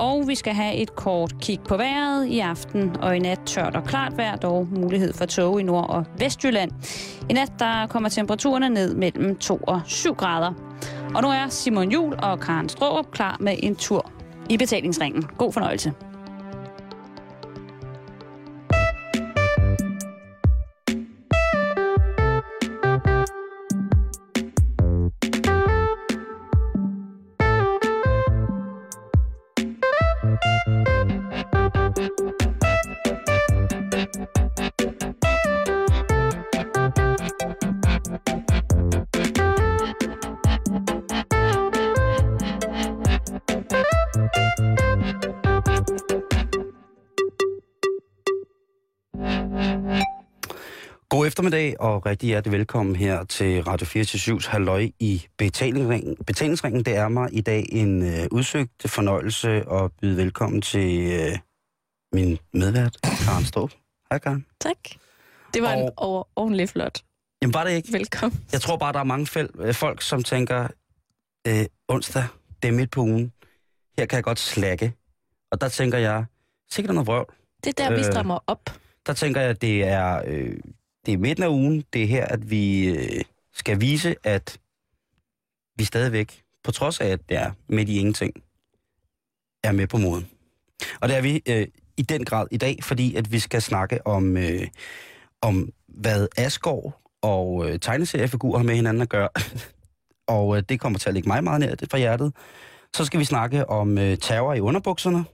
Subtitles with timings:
[0.00, 3.76] og vi skal have et kort kig på vejret i aften og i nat tørt
[3.76, 6.70] og klart vejr, dog mulighed for tog i Nord- og Vestjylland.
[7.30, 10.52] I nat der kommer temperaturerne ned mellem 2 og 7 grader.
[11.14, 14.10] Og nu er Simon Jul og Karen Strårup klar med en tur
[14.48, 15.22] i betalingsringen.
[15.38, 15.92] God fornøjelse.
[51.80, 56.16] Og rigtig hjertelig velkommen her til Radio 24 Halløj i betalingsringen.
[56.26, 61.38] Betalingsringen, det er mig i dag en øh, udsøgt fornøjelse at byde velkommen til øh,
[62.12, 63.72] min medvært, Karen Strup.
[64.10, 64.46] Hej Karen.
[64.60, 64.76] Tak.
[65.54, 65.80] Det var og...
[65.82, 67.02] en over, ordentlig flot.
[67.42, 67.92] Jamen var det ikke?
[67.92, 68.44] Velkommen.
[68.52, 70.68] Jeg tror bare, der er mange fæl- øh, folk, som tænker,
[71.46, 72.24] øh, onsdag,
[72.62, 73.32] det er midt på ugen.
[73.98, 74.92] Her kan jeg godt slække.
[75.52, 76.24] Og der tænker jeg,
[76.70, 77.26] sikkert noget vrøvl.
[77.64, 78.04] Det er der, vi Øh.
[78.12, 78.70] strammer op.
[79.06, 80.56] Der tænker jeg, det er, øh,
[81.10, 81.84] det er midten af ugen.
[81.92, 84.58] Det er her, at vi øh, skal vise, at
[85.76, 88.34] vi stadigvæk, på trods af, at det er midt i ingenting,
[89.64, 90.30] er med på moden.
[91.00, 91.66] Og det er vi øh,
[91.96, 94.66] i den grad i dag, fordi at vi skal snakke om, øh,
[95.40, 99.28] om hvad Asgård og øh, tegneseriefigurer har med hinanden at gøre.
[100.36, 102.32] og øh, det kommer til at ligge mig meget nær fra hjertet.
[102.96, 105.24] Så skal vi snakke om øh, terror i underbukserne.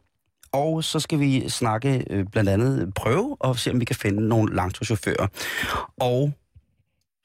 [0.57, 4.29] Og så skal vi snakke øh, blandt andet prøve og se, om vi kan finde
[4.29, 5.27] nogle langturschauffører.
[5.97, 6.33] Og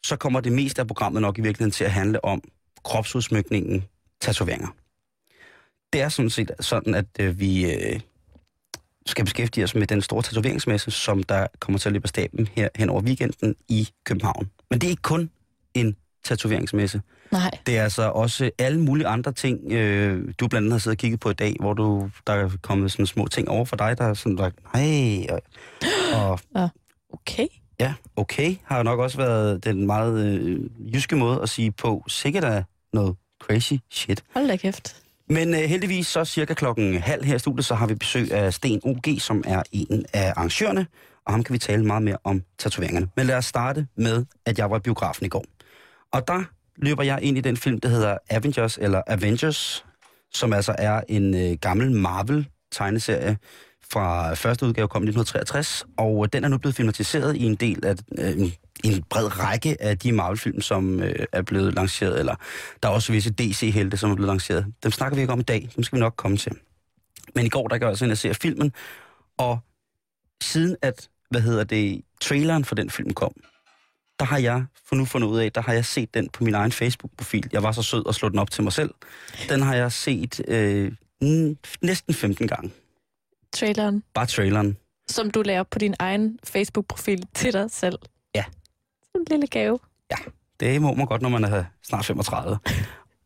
[0.05, 2.41] så kommer det meste af programmet nok i virkeligheden til at handle om
[2.83, 3.83] kropsudsmykningen,
[4.21, 4.67] tatoveringer.
[5.93, 7.99] Det er sådan set sådan, at øh, vi øh,
[9.05, 12.47] skal beskæftige os med den store tatoveringsmesse, som der kommer til at løbe af staben
[12.55, 14.49] her hen over weekenden i København.
[14.69, 15.29] Men det er ikke kun
[15.73, 17.01] en tatoveringsmesse.
[17.31, 17.51] Nej.
[17.65, 20.99] Det er altså også alle mulige andre ting, øh, du blandt andet har siddet og
[20.99, 23.97] kigget på i dag, hvor du, der er kommet sådan små ting over for dig,
[23.97, 25.27] der er sådan, der, nej,
[26.13, 26.69] og, og
[27.13, 27.47] Okay.
[27.79, 30.59] ja, okay, har jo nok også været den meget øh,
[30.93, 34.23] jyske måde at sige på, sikkert er noget crazy shit.
[34.33, 34.95] Hold da kæft.
[35.29, 38.53] Men øh, heldigvis så cirka klokken halv her i studiet, så har vi besøg af
[38.53, 40.87] Sten OG, som er en af arrangørerne,
[41.25, 43.07] og ham kan vi tale meget mere om tatoveringerne.
[43.15, 45.45] Men lad os starte med, at jeg var i biografen i går.
[46.11, 46.43] Og der
[46.81, 49.85] løber jeg ind i den film, der hedder Avengers, eller Avengers,
[50.33, 53.37] som altså er en øh, gammel Marvel-tegneserie
[53.91, 57.55] fra første udgave kom i 1963, og øh, den er nu blevet filmatiseret i en
[57.55, 58.51] del af øh,
[58.83, 62.35] en bred række af de Marvel-film, som øh, er blevet lanceret, eller
[62.83, 64.65] der er også visse DC-helte, som er blevet lanceret.
[64.83, 66.51] Dem snakker vi ikke om i dag, dem skal vi nok komme til.
[67.35, 68.73] Men i går, der gør jeg altså ind og ser filmen,
[69.37, 69.59] og
[70.43, 73.33] siden at, hvad hedder det, traileren for den film kom,
[74.21, 76.53] der har jeg for nu fundet ud af, der har jeg set den på min
[76.53, 77.49] egen Facebook-profil.
[77.51, 78.93] Jeg var så sød at slå den op til mig selv.
[79.49, 80.91] Den har jeg set øh,
[81.81, 82.71] næsten 15 gange.
[83.53, 84.77] Traileren, Bare traileren.
[85.09, 87.99] som du laver på din egen Facebook-profil til dig selv.
[88.35, 88.43] Ja.
[89.03, 89.79] Sådan en lille gave.
[90.59, 92.57] Det må man godt, når man er snart 35.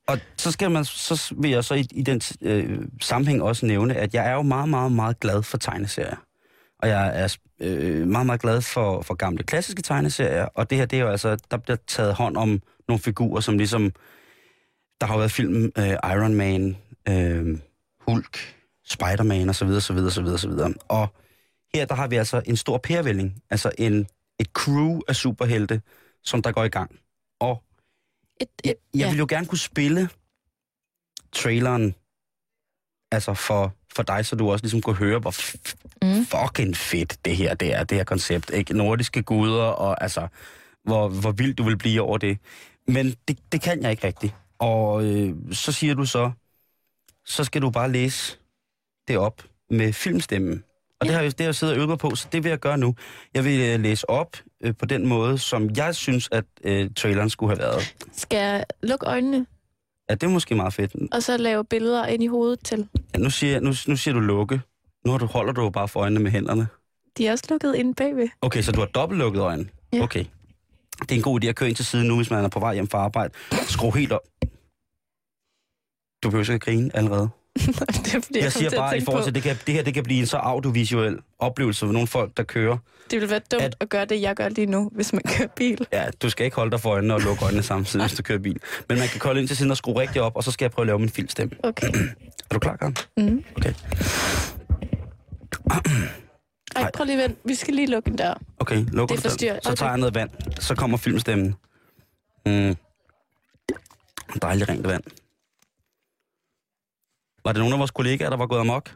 [0.07, 3.95] Og så, skal man, så vil jeg så i, i den øh, sammenhæng også nævne,
[3.95, 6.16] at jeg er jo meget, meget, meget glad for tegneserier.
[6.80, 10.46] Og jeg er øh, meget, meget glad for, for gamle klassiske tegneserier.
[10.46, 13.58] Og det her, det er jo altså, der bliver taget hånd om nogle figurer, som
[13.58, 13.91] ligesom,
[15.02, 16.78] der har jo været filmen øh, Iron Man,
[17.09, 17.59] øh,
[18.08, 18.56] Hulk,
[18.86, 19.68] Spider-Man osv.
[19.68, 19.97] osv.
[19.97, 20.25] osv.
[20.25, 20.52] osv.
[20.88, 21.08] Og
[21.74, 24.07] her, der har vi altså en stor pærevælling, altså en,
[24.40, 25.81] et crew af superhelte,
[26.24, 27.00] som der går i gang.
[27.40, 27.63] Og
[28.42, 30.09] Et, jeg, et, jeg vil jo gerne kunne spille
[31.31, 31.96] traileren
[33.12, 35.35] altså for, for dig, så du også ligesom kunne høre, hvor
[36.01, 36.25] Mm.
[36.25, 38.50] fucking fedt det her det er, det her koncept.
[38.50, 38.73] Ikke?
[38.78, 40.28] Nordiske guder, og altså,
[40.83, 42.38] hvor, hvor vildt du vil blive over det.
[42.88, 44.33] Men det, det kan jeg ikke rigtigt.
[44.59, 46.31] Og øh, så siger du så,
[47.25, 48.38] så skal du bare læse
[49.07, 50.63] det op med filmstemmen.
[51.00, 52.50] Og det har, jeg, det har jeg siddet og øvet mig på, så det vil
[52.50, 52.95] jeg gøre nu.
[53.33, 57.30] Jeg vil øh, læse op øh, på den måde, som jeg synes, at øh, traileren
[57.30, 57.95] skulle have været.
[58.13, 59.45] Skal jeg lukke øjnene,
[60.10, 60.96] Ja, det er måske meget fedt.
[61.13, 62.88] og så lave billeder ind i hovedet til?
[63.13, 64.62] Ja, nu, siger, nu, nu siger du lukke.
[65.06, 66.68] Nu har du, holder du jo bare for øjnene med hænderne.
[67.18, 68.28] De er også lukket inde bagved.
[68.42, 69.69] Okay, så du har dobbelt lukket øjne?
[69.94, 70.02] Ja.
[70.04, 70.25] Okay.
[71.02, 72.60] Det er en god idé at køre ind til siden nu, hvis man er på
[72.60, 73.34] vej hjem fra arbejde.
[73.52, 74.22] Skru helt op.
[76.24, 77.30] Du behøver ikke at grine allerede.
[78.06, 79.84] det er fordi, Jeg, jeg, siger at bare i forhold til, det, kan, det her
[79.84, 82.78] det kan blive en så audiovisuel oplevelse for nogle folk, der kører.
[83.12, 83.75] det ville være dumt at- at...
[83.80, 85.88] at gøre det, jeg gør lige nu, hvis man kører bil.
[85.94, 88.40] Ja, du skal ikke holde dig for øjnene og lukke øjnene samtidig, hvis du kører
[88.40, 88.57] bil.
[88.90, 90.72] Men man kan kolde ind til siden og skrue rigtig op, og så skal jeg
[90.72, 91.56] prøve at lave min filmstemme.
[91.63, 91.88] Okay.
[92.50, 92.96] Er du klar, Karen?
[93.18, 93.44] Mm.
[93.58, 93.74] Okay.
[96.75, 97.38] Ej, prøv lige vent.
[97.46, 98.42] Vi skal lige lukke en dør.
[98.60, 99.18] Okay, du den.
[99.18, 99.75] Så Okay.
[99.75, 100.30] tager jeg noget vand.
[100.60, 101.56] Så kommer filmstemmen.
[102.46, 102.75] Mm.
[104.42, 105.04] Dejligt rent vand.
[107.45, 108.95] Var det nogen af vores kollegaer, der var gået amok?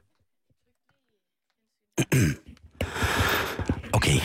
[3.94, 4.18] Okay,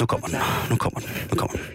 [0.00, 0.38] nu kommer den.
[0.70, 1.10] Nu kommer den.
[1.30, 1.66] Nu kommer den.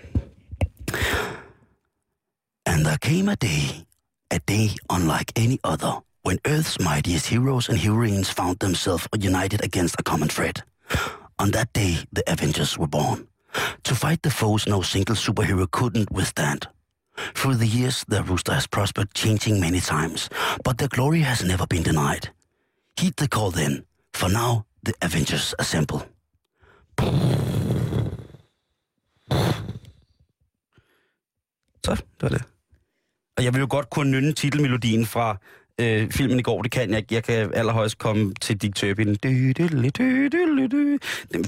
[2.65, 3.85] And there came a day,
[4.31, 9.95] a day unlike any other, when Earth's mightiest heroes and heroines found themselves united against
[9.99, 10.63] a common threat.
[11.39, 13.27] On that day, the Avengers were born.
[13.83, 16.67] To fight the foes no single superhero couldn't withstand.
[17.35, 20.29] Through the years, their rooster has prospered, changing many times,
[20.65, 22.29] but their glory has never been denied.
[22.99, 23.83] Heed the call then,
[24.13, 25.99] for now, the Avengers assemble.
[31.85, 32.43] Så, det var det.
[33.37, 35.37] Og jeg vil jo godt kunne nynne titelmelodien fra
[35.79, 36.61] øh, filmen i går.
[36.61, 37.15] Det kan jeg ikke.
[37.15, 39.07] Jeg kan allerhøjst komme til Dick Turpin.
[39.07, 39.23] Det,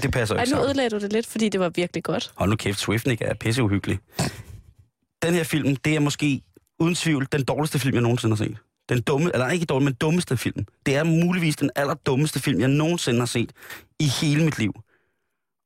[0.02, 0.64] det passer Ej, ikke nu sammen.
[0.66, 2.32] ødelagde du det lidt, fordi det var virkelig godt.
[2.34, 3.98] Hold nu kæft, Swiftnick er pisseuhyggelig.
[5.22, 6.42] Den her film, det er måske
[6.78, 8.56] uden tvivl den dårligste film, jeg nogensinde har set.
[8.88, 10.66] Den dumme, eller ikke dårlig, men dummeste film.
[10.86, 13.52] Det er muligvis den allerdummeste film, jeg nogensinde har set
[14.00, 14.72] i hele mit liv.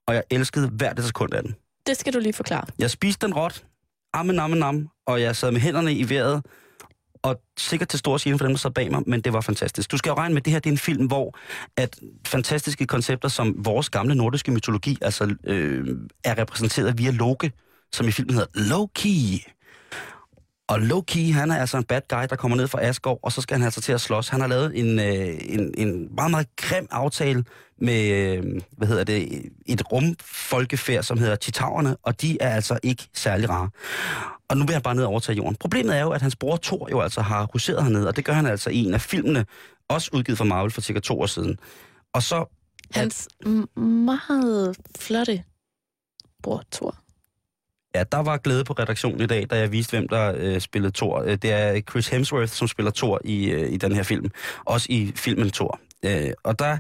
[0.06, 1.54] Og jeg elskede hver det sekund af den.
[1.86, 2.64] Det skal du lige forklare.
[2.78, 3.64] Jeg spiste den råt,
[4.12, 6.42] amme, namme, nam, og jeg sad med hænderne i vejret,
[7.22, 9.90] og sikkert til stor gene for dem, der sad bag mig, men det var fantastisk.
[9.90, 11.38] Du skal jo regne med, at det her det er en film, hvor
[11.76, 17.52] at fantastiske koncepter som vores gamle nordiske mytologi altså, øh, er repræsenteret via Loke,
[17.92, 19.44] som i filmen hedder Loki.
[20.68, 23.40] Og Loki, han er altså en bad guy, der kommer ned fra Asgård, og så
[23.40, 24.28] skal han altså til at slås.
[24.28, 27.44] Han har lavet en, øh, en, en meget, meget grim aftale
[27.78, 33.08] med, øh, hvad hedder det, et rumfolkefærd, som hedder Titaverne, og de er altså ikke
[33.14, 33.70] særlig rare.
[34.48, 35.56] Og nu vil han bare ned og overtage jorden.
[35.56, 38.32] Problemet er jo, at hans bror Thor jo altså har huseret hernede, og det gør
[38.32, 39.46] han altså i en af filmene,
[39.88, 41.58] også udgivet fra Marvel for cirka to år siden.
[42.14, 42.56] Og så
[42.94, 43.80] Hans at...
[43.82, 45.42] meget flotte
[46.42, 46.96] bror Thor.
[47.94, 50.92] Ja, der var glæde på redaktionen i dag, da jeg viste, hvem der øh, spillede
[50.92, 51.22] Thor.
[51.22, 54.30] Øh, det er Chris Hemsworth, som spiller Thor i, øh, i den her film.
[54.64, 55.80] Også i filmen Thor.
[56.04, 56.78] Øh, og der,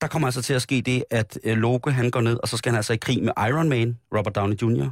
[0.00, 2.56] der kommer altså til at ske det, at øh, Loke han går ned, og så
[2.56, 4.90] skal han altså i krig med Iron Man, Robert Downey Jr.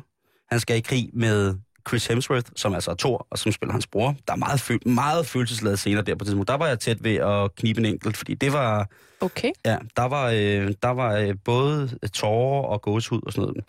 [0.51, 1.55] Han skal i krig med
[1.89, 4.17] Chris Hemsworth, som altså er Thor, og som spiller hans bror.
[4.27, 6.49] Der er meget, føl- meget følelsesladede scener der på det tidspunkt.
[6.49, 8.89] Der var jeg tæt ved at knibe en enkelt, fordi det var...
[9.21, 9.51] Okay.
[9.65, 13.65] Ja, der var, øh, der var øh, både tårer og gåshud og sådan noget.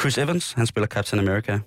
[0.00, 1.60] Chris Evans, han spiller Captain America.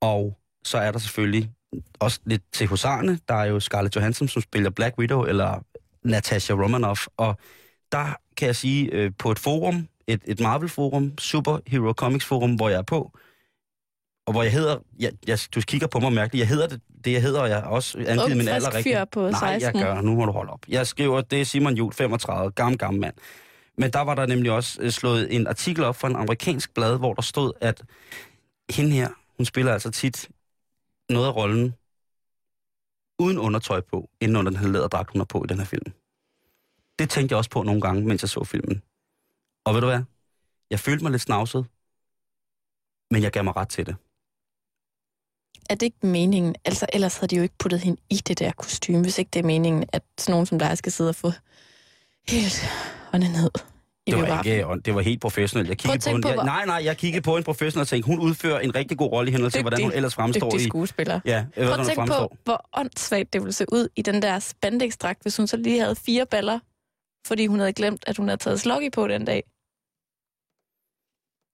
[0.00, 1.50] Og så er der selvfølgelig
[1.98, 3.18] også lidt til husarne.
[3.28, 5.64] Der er jo Scarlett Johansson, som spiller Black Widow, eller
[6.04, 7.06] Natasha Romanoff.
[7.16, 7.38] Og
[7.92, 12.68] der kan jeg sige, øh, på et forum, et, et Marvel-forum, Superhero Comics Forum, hvor
[12.68, 13.18] jeg er på,
[14.26, 17.12] og hvor jeg hedder, jeg, jeg, du kigger på mig mærkeligt, jeg hedder det, det
[17.12, 19.10] jeg hedder, og jeg har også angivet Ung, min alder rigtigt.
[19.10, 19.60] på Nej, 16.
[19.60, 20.60] jeg gør, nu må du holde op.
[20.68, 23.14] Jeg skriver, det er Simon Juhl, 35, gammel, gammel mand.
[23.78, 26.98] Men der var der nemlig også øh, slået en artikel op fra en amerikansk blad,
[26.98, 27.82] hvor der stod, at
[28.70, 30.28] hende her, hun spiller altså tit
[31.10, 31.74] noget af rollen
[33.18, 35.92] uden undertøj på, inden under den her læderdragt, hun har på i den her film.
[36.98, 38.82] Det tænkte jeg også på nogle gange, mens jeg så filmen.
[39.64, 40.02] Og ved du hvad?
[40.70, 41.66] Jeg følte mig lidt snavset,
[43.10, 43.96] men jeg gav mig ret til det.
[45.70, 46.54] Er det ikke meningen?
[46.64, 49.38] Altså, ellers havde de jo ikke puttet hende i det der kostume, hvis ikke det
[49.38, 51.32] er meningen, at sådan nogen som dig skal sidde og få
[52.28, 52.64] helt
[53.12, 53.50] hånden ned
[54.06, 55.68] i Det var, ikke, det var helt professionelt.
[55.68, 58.06] Jeg kiggede på, en, på, jeg, nej, nej, jeg kiggede på en professionel og tænkte,
[58.06, 60.68] hun udfører en rigtig god rolle i henhold til, hvordan hun ellers fremstår Dygtig i...
[60.68, 61.20] skuespiller.
[61.24, 65.22] Ja, Prøv at tænke på, hvor åndssvagt det ville se ud i den der spandexdragt,
[65.22, 66.58] hvis hun så lige havde fire baller,
[67.26, 69.42] fordi hun havde glemt, at hun havde taget sloggy på den dag.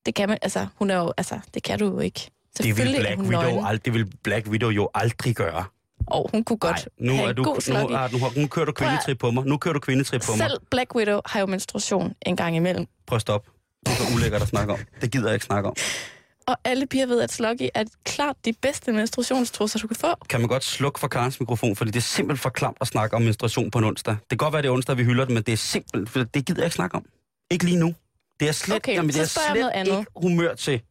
[0.07, 2.31] Det kan man, altså, hun er jo, altså, det kan du jo ikke.
[2.59, 5.65] Det vil, Black Widow, nøgen, ald- det vil Black Widow jo aldrig gøre.
[6.07, 8.47] og hun kunne godt Nej, nu, have er du, god nu, er, nu, har- nu
[8.47, 9.45] kører du kvindetrip på mig.
[9.45, 10.39] Nu kører du kvindetrip på mig.
[10.51, 12.87] Selv Black Widow har jo menstruation en gang imellem.
[13.07, 13.51] Prøv at stoppe.
[13.87, 14.79] Det er ulækkert at snakke om.
[15.01, 15.75] Det gider jeg ikke snakke om.
[16.47, 20.07] Og alle piger ved, at sloggy er klart de bedste menstruationstrusser, du kan få.
[20.29, 23.17] Kan man godt slukke for Karens mikrofon, fordi det er simpelthen for klamt at snakke
[23.17, 24.13] om menstruation på en onsdag.
[24.13, 26.23] Det kan godt være, det er onsdag, vi hylder det, men det er simpelthen, for
[26.25, 27.05] det gider jeg ikke snakke om.
[27.51, 27.95] Ikke lige nu.
[28.41, 30.83] Det er slet, Okay, jamen, det er slet ikke humør til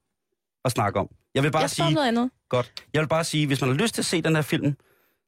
[0.65, 1.09] at snakke om.
[1.35, 2.31] Jeg vil bare jeg sige, noget andet.
[2.49, 2.73] Godt.
[2.93, 4.75] Jeg vil bare sige, hvis man har lyst til at se den her film,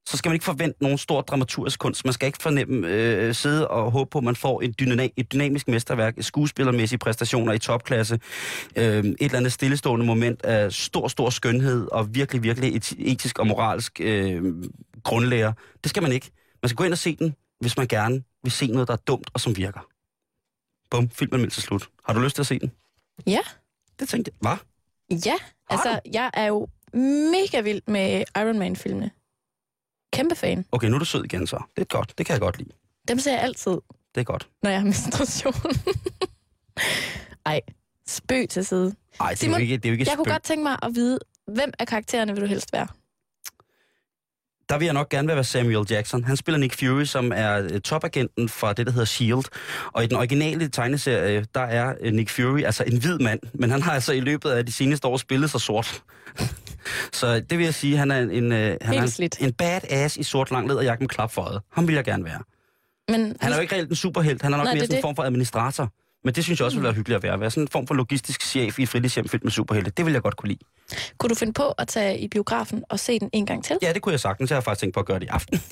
[0.06, 2.06] så skal man ikke forvente nogen stor dramaturgisk kunst.
[2.06, 5.32] Man skal ikke fornemme, øh, sidde og håbe på, at man får et, dyna- et
[5.34, 8.20] dynamisk mesterværk, skuespillermæssige præstationer i topklasse,
[8.76, 13.40] øh, et eller andet stillestående moment af stor, stor skønhed og virkelig, virkelig et, etisk
[13.40, 14.54] og moralsk øh,
[15.04, 15.54] grundlærer.
[15.84, 16.32] Det skal man ikke.
[16.62, 18.98] Man skal gå ind og se den, hvis man gerne vil se noget, der er
[19.08, 19.80] dumt og som virker.
[20.90, 21.90] Bum, filmen er til slut.
[22.06, 22.72] Har du lyst til at se den?
[23.28, 23.40] Ja.
[24.00, 24.50] Det tænkte jeg.
[24.50, 24.58] Hvad?
[25.26, 25.36] Ja,
[25.70, 26.68] altså, jeg er jo
[27.32, 29.12] mega vild med Iron Man-filmene.
[30.14, 30.66] Kæmpe fan.
[30.72, 31.64] Okay, nu er du sød igen så.
[31.76, 32.14] Det er godt.
[32.18, 32.70] Det kan jeg godt lide.
[33.08, 33.72] Dem ser jeg altid,
[34.16, 34.50] Det er godt.
[34.64, 35.54] når jeg har menstruation.
[37.46, 37.62] Ej,
[38.08, 38.96] spøg til side.
[39.20, 40.34] Nej, det er Simon, jo ikke, det er jo ikke Jeg kunne spøg.
[40.34, 42.88] godt tænke mig at vide, hvem af karaktererne vil du helst være?
[44.70, 46.24] Der vil jeg nok gerne være Samuel Jackson.
[46.24, 49.44] Han spiller Nick Fury, som er øh, topagenten fra det, der hedder S.H.I.E.L.D.
[49.94, 53.72] Og i den originale tegneserie, der er øh, Nick Fury altså en hvid mand, men
[53.72, 56.02] han har altså i løbet af de seneste år spillet sig sort.
[57.14, 60.18] Så det vil jeg sige, han er en, en, øh, han er en, en badass
[60.18, 61.62] i sort lang læderjakke med klap for øjet.
[61.72, 62.40] Ham vil jeg gerne være.
[63.10, 64.98] Men Han er jo ikke reelt en superhelt, han er nok Nej, mere er sådan
[64.98, 65.92] en form for administrator.
[66.24, 67.40] Men det synes jeg også ville være hyggeligt at være.
[67.40, 69.92] Være sådan en form for logistisk chef i et fritidshjem fyldt med superhelte.
[69.98, 70.60] Det vil jeg godt kunne lide.
[71.18, 73.78] kunne du finde på at tage i biografen og se den en gang til?
[73.82, 74.50] Ja, det kunne jeg sagtens.
[74.52, 75.62] Jeg har faktisk tænkt på at gøre det i aften.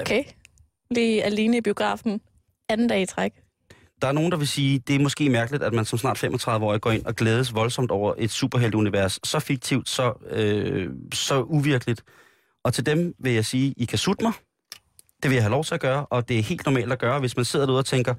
[0.00, 0.24] Okay.
[0.90, 2.20] Lige alene i biografen.
[2.68, 3.32] Anden dag i træk.
[4.02, 6.80] Der er nogen, der vil sige, det er måske mærkeligt, at man som snart 35-årig
[6.80, 9.20] går ind og glædes voldsomt over et superhelteunivers.
[9.24, 12.02] Så fiktivt, så, øh, så uvirkeligt.
[12.64, 14.32] Og til dem vil jeg sige, I kan sutte mig.
[15.22, 17.20] Det vil jeg have lov til at gøre, og det er helt normalt at gøre,
[17.20, 18.14] hvis man sidder derude og tænker,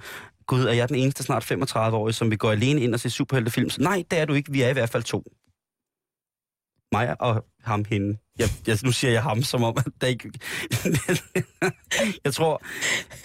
[0.48, 3.70] Gud, er jeg den eneste snart 35-årige, som vil gå alene ind og se superheltefilm?
[3.70, 4.52] Så Nej, det er du ikke.
[4.52, 5.24] Vi er i hvert fald to.
[6.92, 8.18] Mig og ham hende.
[8.40, 10.32] Jeg, jeg, nu siger jeg ham, som om, at der ikke...
[12.26, 12.62] jeg tror,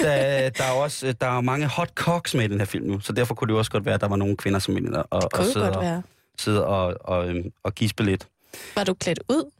[0.00, 3.00] der, der, er også der er mange hot cocks med i den her film nu,
[3.00, 5.06] så derfor kunne det også godt være, at der var nogle kvinder, som ind og,
[5.10, 6.02] og, sidde, og,
[6.38, 8.28] sidde og, og, øhm, og gispe lidt
[8.74, 9.50] Var du klædt ud?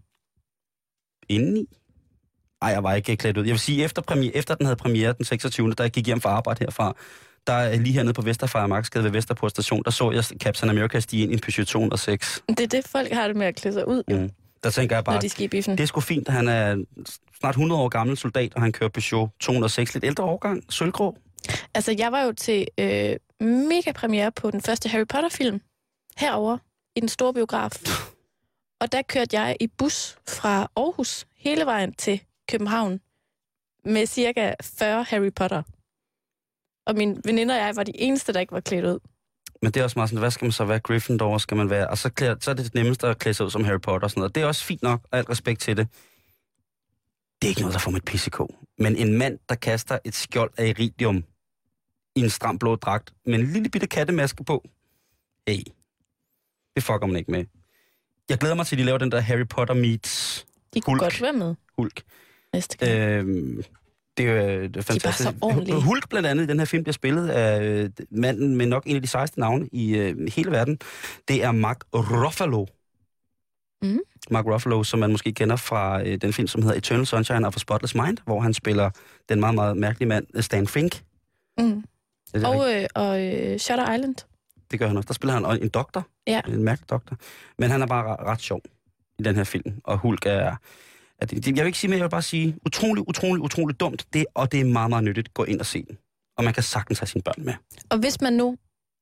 [1.28, 1.66] indeni.
[2.62, 3.44] Ej, jeg var ikke klædt ud.
[3.44, 5.72] Jeg vil sige, efter, premiere, efter den havde premiere den 26.
[5.72, 6.96] da jeg gik hjem fra arbejde herfra,
[7.46, 11.22] der er lige hernede på Vesterfejremarksgade ved Vesterport station, der så jeg Captain America stige
[11.22, 12.42] ind i en Peugeot 206.
[12.48, 14.30] Det er det, folk har det med at klæde sig ud, Mm.
[14.64, 15.78] Der tænker jeg når bare, de skal i biffen.
[15.78, 16.84] det er sgu fint, at han er
[17.40, 21.16] snart 100 år gammel soldat, og han kører Peugeot 206, lidt ældre årgang, sølvgrå.
[21.74, 25.60] Altså, jeg var jo til øh, mega premiere på den første Harry Potter-film
[26.18, 26.58] herover
[26.96, 27.70] i den store biograf.
[28.80, 32.20] Og der kørte jeg i bus fra Aarhus hele vejen til
[32.50, 33.00] København
[33.84, 35.62] med cirka 40 Harry Potter.
[36.86, 38.98] Og min veninder og jeg var de eneste, der ikke var klædt ud.
[39.62, 40.80] Men det er også meget sådan, hvad skal man så være?
[40.80, 41.88] Gryffindor skal man være?
[41.88, 44.06] Og så, klæder, så er det det nemmeste at klæde sig ud som Harry Potter
[44.06, 44.34] og sådan noget.
[44.34, 45.88] Det er også fint nok, og alt respekt til det.
[47.42, 48.54] Det er ikke noget, der får mit pissekå.
[48.78, 51.24] Men en mand, der kaster et skjold af iridium
[52.16, 54.64] i en stram blå dragt med en lille bitte kattemaske på.
[55.48, 55.62] Hey,
[56.76, 57.44] det fucker man ikke med.
[58.28, 61.02] Jeg glæder mig til, at de laver den der Harry Potter meets De kunne Hulk.
[61.02, 62.02] godt være med Hulk.
[62.52, 62.92] næste gang.
[62.92, 63.62] Øhm,
[64.16, 65.28] det er jo er fantastisk.
[65.28, 65.80] så ordentlige.
[65.82, 68.96] Hulk blandt andet i den her film bliver spillet af øh, manden med nok en
[68.96, 70.78] af de sejeste navne i øh, hele verden.
[71.28, 72.66] Det er Mark Ruffalo.
[73.82, 74.00] Mhm.
[74.30, 77.56] Mark Ruffalo, som man måske kender fra øh, den film, som hedder Eternal Sunshine of
[77.56, 78.90] a Spotless Mind, hvor han spiller
[79.28, 81.02] den meget, meget mærkelige mand øh, Stan Fink.
[81.58, 81.84] Mm.
[82.34, 84.14] Det, Og, øh, og øh, Shutter Island.
[84.70, 85.06] det gør han også.
[85.06, 86.06] Der spiller han en doktor.
[86.26, 86.40] Ja.
[86.48, 87.16] En mærkelig doktor.
[87.58, 88.60] Men han er bare ret, ret sjov
[89.18, 89.74] i den her film.
[89.84, 90.56] Og Hulk er...
[91.22, 94.06] er det, jeg vil ikke sige mere, jeg vil bare sige, utrolig, utrolig, utrolig dumt.
[94.12, 95.34] Det, og det er meget, meget nyttigt.
[95.34, 95.98] Gå ind og se den.
[96.36, 97.54] Og man kan sagtens have sine børn med.
[97.90, 98.56] Og hvis man nu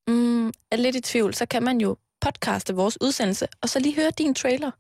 [0.09, 3.97] mm, er lidt i tvivl, så kan man jo podcaste vores udsendelse, og så lige
[3.97, 4.71] høre din trailer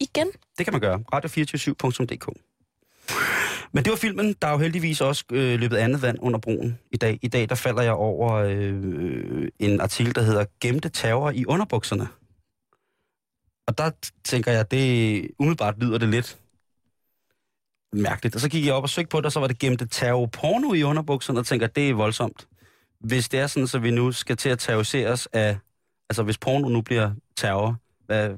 [0.00, 0.26] igen.
[0.58, 1.02] Det kan man gøre.
[1.14, 2.28] Radio247.dk
[3.72, 4.34] Men det var filmen.
[4.42, 7.18] Der er jo heldigvis også øh, løbet andet vand under broen i dag.
[7.22, 12.08] I dag der falder jeg over øh, en artikel, der hedder Gemte terror i underbukserne.
[13.66, 13.90] Og der
[14.24, 16.38] tænker jeg, det umiddelbart lyder det lidt
[17.92, 18.34] mærkeligt.
[18.34, 20.26] Og så gik jeg op og søgte på det, og så var det gemte terror
[20.26, 22.46] porno i underbukserne, og tænker, det er voldsomt.
[23.00, 25.56] Hvis det er sådan, så vi nu skal til at terroriseres af...
[26.10, 27.76] Altså, hvis porno nu bliver terror,
[28.06, 28.30] hvad,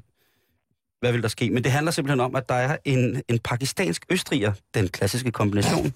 [0.99, 1.49] hvad vil der ske?
[1.49, 5.93] Men det handler simpelthen om, at der er en, en pakistansk østriger, den klassiske kombination,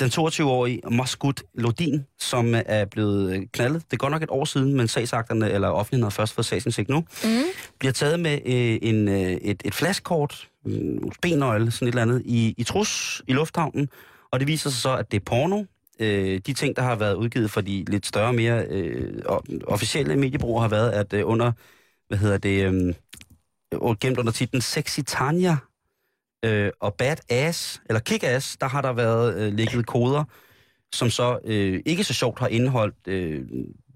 [0.00, 3.82] den 22-årige Maskud Lodin, som er blevet knaldet.
[3.90, 7.04] Det går nok et år siden, men sagsakterne eller offentligheden har først fået sagsindsigt nu.
[7.24, 7.42] Mm.
[7.78, 12.22] Bliver taget med øh, en, øh, et, et flaskkort, en USB-nøgle, sådan et eller andet,
[12.24, 13.88] i, i trus i lufthavnen.
[14.30, 15.64] Og det viser sig så, at det er porno.
[16.00, 19.22] Øh, de ting, der har været udgivet for de lidt større, mere øh,
[19.66, 21.52] officielle mediebrugere, har været, at øh, under,
[22.08, 22.94] hvad hedder det, øh,
[24.00, 25.56] gemt under titlen Sexy Tanya
[26.44, 30.24] øh, og Bad Ass, eller Kick Ass, der har der været øh, ligget koder,
[30.92, 33.42] som så øh, ikke så sjovt har indeholdt øh,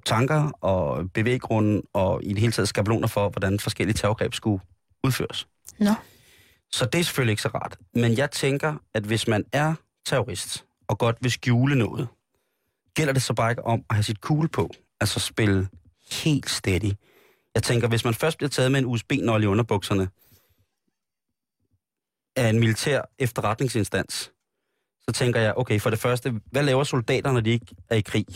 [0.06, 4.62] tanker og bevæggrunden og i det hele taget skabeloner for, hvordan forskellige terrorgreb skulle
[5.04, 5.47] udføres.
[5.78, 5.90] Nå.
[6.73, 7.78] Så det er selvfølgelig ikke så rart.
[7.94, 9.75] Men jeg tænker, at hvis man er
[10.06, 12.09] terrorist og godt vil skjule noget,
[12.94, 15.68] gælder det så bare ikke om at have sit kugle på, altså spille
[16.23, 16.92] helt steady.
[17.54, 20.09] Jeg tænker, hvis man først bliver taget med en USB-nøgle i underbukserne
[22.37, 24.33] af en militær efterretningsinstans,
[25.09, 28.00] så tænker jeg, okay, for det første, hvad laver soldater, når de ikke er i
[28.00, 28.26] krig?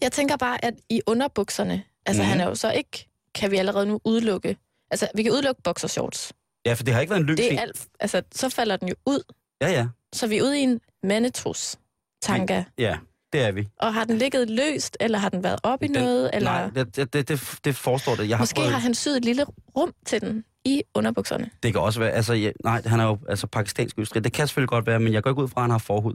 [0.00, 2.28] Jeg tænker bare, at i underbukserne, altså mm.
[2.28, 4.56] han er jo så ikke, kan vi allerede nu udelukke,
[4.90, 6.32] altså vi kan udelukke boxershorts.
[6.66, 7.50] Ja, for det har ikke været en lykkelig...
[7.50, 9.20] Det er alt, altså så falder den jo ud,
[9.60, 11.78] Ja, ja, så vi er ude i en manetros
[12.22, 12.64] tanka.
[12.78, 12.98] ja,
[13.32, 13.68] det er vi.
[13.80, 16.68] Og har den ligget løst, eller har den været op i Den- noget, eller Nej,
[16.84, 18.28] det, det, det, det, forestår det.
[18.28, 19.44] Jeg har måske prøvet, har han syet et lille
[19.76, 21.50] rum til den i underbukserne.
[21.62, 24.24] Det kan også være, altså, ja, nej, han er jo altså, pakistansk østrig.
[24.24, 26.14] Det kan selvfølgelig godt være, men jeg går ikke ud fra, at han har forhud.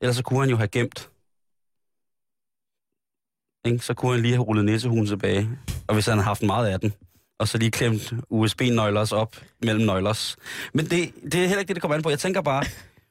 [0.00, 1.10] Ellers så kunne han jo have gemt.
[3.64, 3.84] Ikke?
[3.84, 5.48] Så kunne han lige have rullet næsehugen tilbage.
[5.88, 6.92] Og hvis han havde haft meget af den.
[7.40, 10.36] Og så lige klemt USB-nøglers op mellem nøglers.
[10.74, 12.10] Men det, det er heller ikke det, det kommer an på.
[12.10, 12.64] Jeg tænker bare,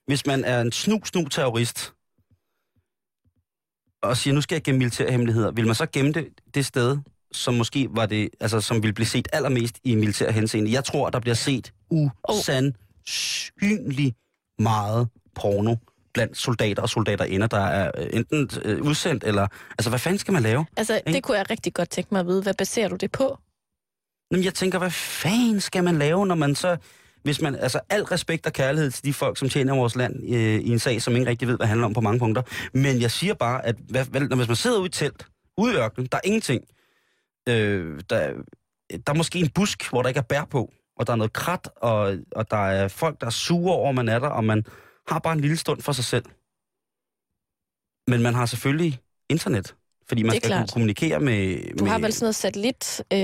[0.08, 1.94] hvis man er en snu, snu terrorist,
[4.04, 6.98] og siger, nu skal jeg gemme militærhemmeligheder, vil man så gemme det det sted,
[7.32, 10.72] som måske var det, altså som vil blive set allermest i militær henseende?
[10.72, 14.16] Jeg tror, der bliver set usandsynlig
[14.60, 15.76] meget porno
[16.14, 19.48] blandt soldater og soldaterinder, der er øh, enten øh, udsendt, eller...
[19.72, 20.66] Altså, hvad fanden skal man lave?
[20.78, 22.44] Altså, det kunne jeg rigtig godt tænke mig at vide.
[22.44, 23.40] Hvad baserer du det på?
[24.32, 26.78] Jamen, jeg tænker, hvad fanden skal man lave, når man så...
[27.24, 30.60] Hvis man, altså, al respekt og kærlighed til de folk, som tjener vores land øh,
[30.60, 32.42] i en sag, som ingen rigtig ved, hvad handler om på mange punkter.
[32.74, 35.74] Men jeg siger bare, at hvad, hvad, når hvis man sidder ude i telt, ude
[35.74, 36.64] i ørkenen, der er ingenting.
[37.50, 38.34] Øh, der,
[38.90, 41.34] der er måske en busk, hvor der ikke er bær på, og der er noget
[41.34, 44.44] krat, og, og der er folk, der er sure over, at man er der, og
[44.44, 44.66] man
[45.08, 46.26] har bare en lille stund for sig selv.
[48.08, 49.76] Men man har selvfølgelig internet,
[50.10, 50.72] fordi man skal kunne klart.
[50.74, 51.58] kommunikere med...
[51.80, 53.02] Du med, har vel sådan noget satellit...
[53.14, 53.20] Øh,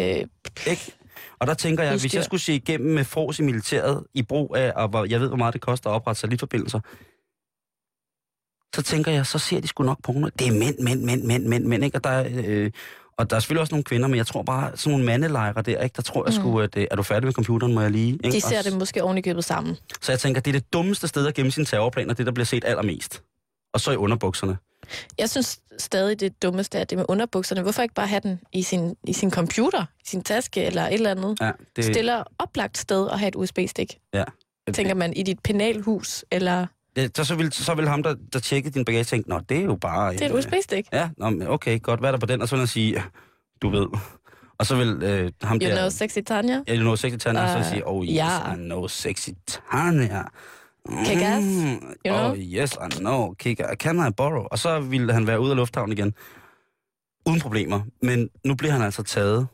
[0.67, 0.91] ikke?
[1.39, 4.55] Og der tænker jeg, hvis jeg skulle se igennem med fros i militæret i brug
[4.57, 6.79] af, og hvor, jeg ved, hvor meget det koster at oprette satellitforbindelser,
[8.75, 10.29] så tænker jeg, så ser de sgu nok porno.
[10.39, 11.97] Det er mænd, mænd, mænd, mænd, mænd, mænd, ikke?
[11.97, 12.71] Og der, er, øh,
[13.17, 15.81] og der er selvfølgelig også nogle kvinder, men jeg tror bare, sådan nogle mandelejre der,
[15.81, 15.93] ikke?
[15.95, 16.41] Der tror jeg Mm.
[16.41, 18.11] sgu, at øh, er du færdig med computeren, må jeg lige...
[18.13, 18.31] Ikke?
[18.31, 19.77] de ser Og det måske oven i købet sammen.
[20.01, 22.45] Så jeg tænker, det er det dummeste sted at gemme sine terrorplaner, det der bliver
[22.45, 23.23] set allermest.
[23.73, 24.57] Og så i underbukserne.
[25.17, 27.61] Jeg synes stadig, det dummeste er det med underbukserne.
[27.61, 30.93] Hvorfor ikke bare have den i sin, i sin computer, i sin taske eller et
[30.93, 31.37] eller andet?
[31.41, 33.97] Ja, det, Stiller oplagt sted og have et USB-stik.
[34.13, 34.23] Ja.
[34.73, 36.65] Tænker man i dit penalhus, eller...
[36.95, 39.57] det, så, så, vil, så vil ham, der, der tjekkede din bagage, tænke, nå, det
[39.57, 40.13] er jo bare...
[40.13, 40.87] Det er et øh, USB-stik.
[40.93, 41.99] Ja, nå, okay, godt.
[41.99, 42.41] Hvad er der på den?
[42.41, 43.03] Og så vil han sige,
[43.61, 43.87] du ved.
[44.57, 45.75] Og så vil øh, ham You der...
[45.75, 46.61] know sexy Tanya.
[46.67, 48.53] Ja, you know sexy Tanya, uh, så Uh, sige, oh yes, ja.
[48.53, 50.23] I know sexy Tanya.
[50.89, 52.31] Kick-ass, Mm, you know?
[52.31, 54.43] Oh yes, I know, kick Can I borrow?
[54.51, 56.13] Og så ville han være ude af lufthavnen igen.
[57.25, 57.81] Uden problemer.
[58.01, 59.47] Men nu bliver han altså taget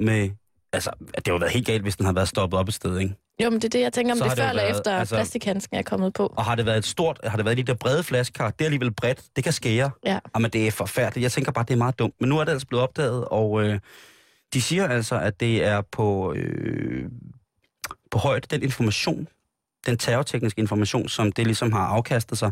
[0.00, 0.30] med...
[0.72, 3.14] Altså, det har været helt galt, hvis den havde været stoppet op et sted, ikke?
[3.42, 4.74] Jo, men det er det, jeg tænker, om Så det er det før eller efter
[4.76, 5.14] altså- altså...
[5.14, 6.34] plastikhandsken er kommet på.
[6.36, 8.64] Og har det været et stort, har det været de der brede flaskekar, det er
[8.64, 9.90] alligevel bredt, det kan skære.
[10.06, 10.18] Ja.
[10.34, 11.22] Jamen, det er forfærdeligt.
[11.22, 12.14] Jeg tænker bare, det er meget dumt.
[12.20, 13.80] Men nu er det altså blevet opdaget, og øh,
[14.54, 17.08] de siger altså, at det er på, øh,
[18.10, 19.28] på højde den information,
[19.86, 22.50] den terrortekniske information, som det ligesom har afkastet sig,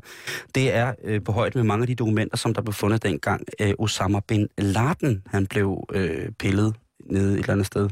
[0.55, 3.45] det er øh, på højde med mange af de dokumenter, som der blev fundet dengang
[3.61, 6.75] øh, Osama Bin Laden, han blev øh, pillet
[7.11, 7.91] nede et eller andet sted.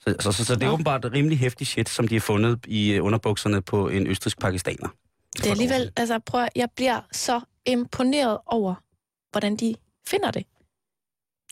[0.00, 2.92] Så, så, så, så det er åbenbart rimelig hæftig shit, som de har fundet i
[2.92, 4.88] øh, underbukserne på en østrisk pakistaner.
[5.36, 8.74] Det er alligevel, altså prøv at, jeg bliver så imponeret over,
[9.32, 9.74] hvordan de
[10.08, 10.44] finder det.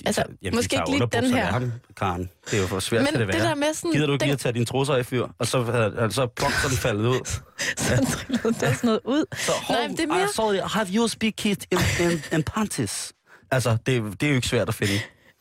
[0.07, 1.44] Altså, Jamen, måske de ikke lige den her.
[1.44, 2.30] Ham, Karen.
[2.50, 3.38] Det er jo for svært, Men det det være.
[3.48, 3.92] der med sådan...
[3.92, 6.26] Gider du ikke den, lige at tage dine trusser af fyr, og så, er- så
[6.26, 7.40] plok, så er den faldet ud.
[7.76, 9.24] sådan trillede der sådan noget ud.
[9.37, 10.62] Så, hov, Nej, det er mere- I it.
[10.72, 13.12] Have USB kit in, in, in panties?
[13.50, 14.92] Altså, det, er- det er jo ikke svært at finde.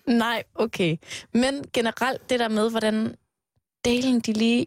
[0.07, 0.97] Nej, okay.
[1.33, 3.15] Men generelt det der med, hvordan
[3.85, 4.65] delen de lige...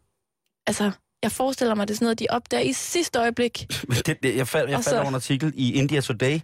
[0.66, 0.90] Altså,
[1.22, 3.66] jeg forestiller mig, det er sådan noget, de opdager i sidste øjeblik.
[4.06, 6.40] Det, det, jeg faldt, jeg så- over en artikel i India Today,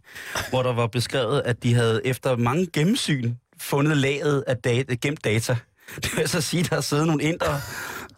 [0.50, 5.24] hvor der var beskrevet, at de havde efter mange gennemsyn fundet laget af data, gemt
[5.24, 5.56] data.
[6.02, 7.60] Det vil så sige, at der har siddet nogle indre,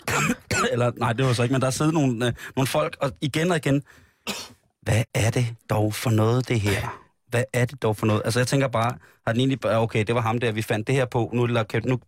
[0.73, 3.13] eller nej, det var så ikke, men der har siddet nogle, øh, nogle folk, og
[3.21, 3.83] igen og igen,
[4.83, 7.01] hvad er det dog for noget, det her?
[7.29, 8.23] Hvad er det dog for noget?
[8.25, 10.87] Altså, jeg tænker bare, har den egentlig bare, okay, det var ham der, vi fandt
[10.87, 11.99] det her på, nu er det, nu,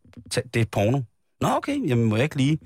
[0.54, 1.00] det er porno.
[1.40, 2.58] Nå, okay, jamen må jeg ikke lige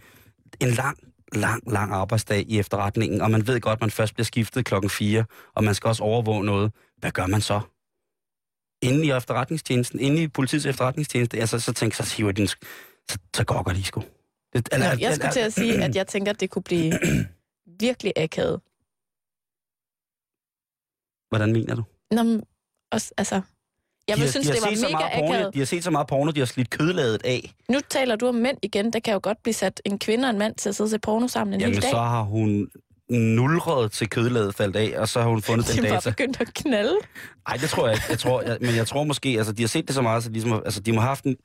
[0.61, 0.99] en lang,
[1.33, 4.91] lang, lang arbejdsdag i efterretningen, og man ved godt, at man først bliver skiftet klokken
[4.91, 6.73] 4, og man skal også overvåge noget.
[6.97, 7.61] Hvad gør man så?
[8.83, 12.49] Inde i efterretningstjenesten, inde i politiets efterretningstjeneste, altså, så tænker jeg, så hiver de en,
[12.49, 12.65] sk-
[13.11, 14.03] så, så gokker de sgu.
[14.53, 16.93] Det, Nå, jeg skulle til at sige, at jeg tænker, at det kunne blive
[17.87, 18.61] virkelig akavet.
[21.29, 21.85] Hvordan mener du?
[22.11, 22.43] Nå, men
[22.93, 23.41] også, altså...
[24.11, 25.51] Jeg de har, synes, de har det var set så mega meget porno.
[25.51, 27.55] De har set så meget porno, de har slidt kødladet af.
[27.69, 28.93] Nu taler du om mænd igen.
[28.93, 30.91] Der kan jo godt blive sat en kvinde og en mand til at sidde og
[30.91, 31.91] se porno sammen en Jamen, hel dag.
[31.91, 32.69] så har hun
[33.09, 36.11] nulret til kødladet faldt af, og så har hun fundet den De var data.
[36.11, 36.95] begyndt at knalde.
[37.49, 38.07] Nej, det tror jeg ikke.
[38.11, 40.29] Jeg tror, jeg, men jeg tror måske, altså de har set det så meget, så
[40.29, 41.37] de, ligesom, har- altså, de må have haft en...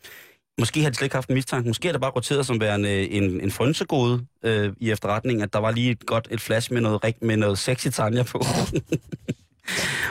[0.60, 1.68] måske har de slet ikke haft en mistanke.
[1.68, 5.60] Måske er det bare roteret som værende en, en frønsegode øh, i efterretningen, at der
[5.60, 8.42] var lige et godt et flash med noget, rigt- med noget sexy Tanja på.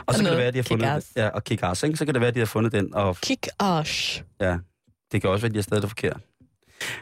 [0.07, 1.13] og så kan det være, at de har fundet kick-ass.
[1.17, 1.97] ja, og kick ass, ikke?
[1.97, 4.23] Så kan det være, at de har fundet den, og Kick ash.
[4.41, 4.59] ja,
[5.13, 6.21] det kan også være, at de har stadig det forkert.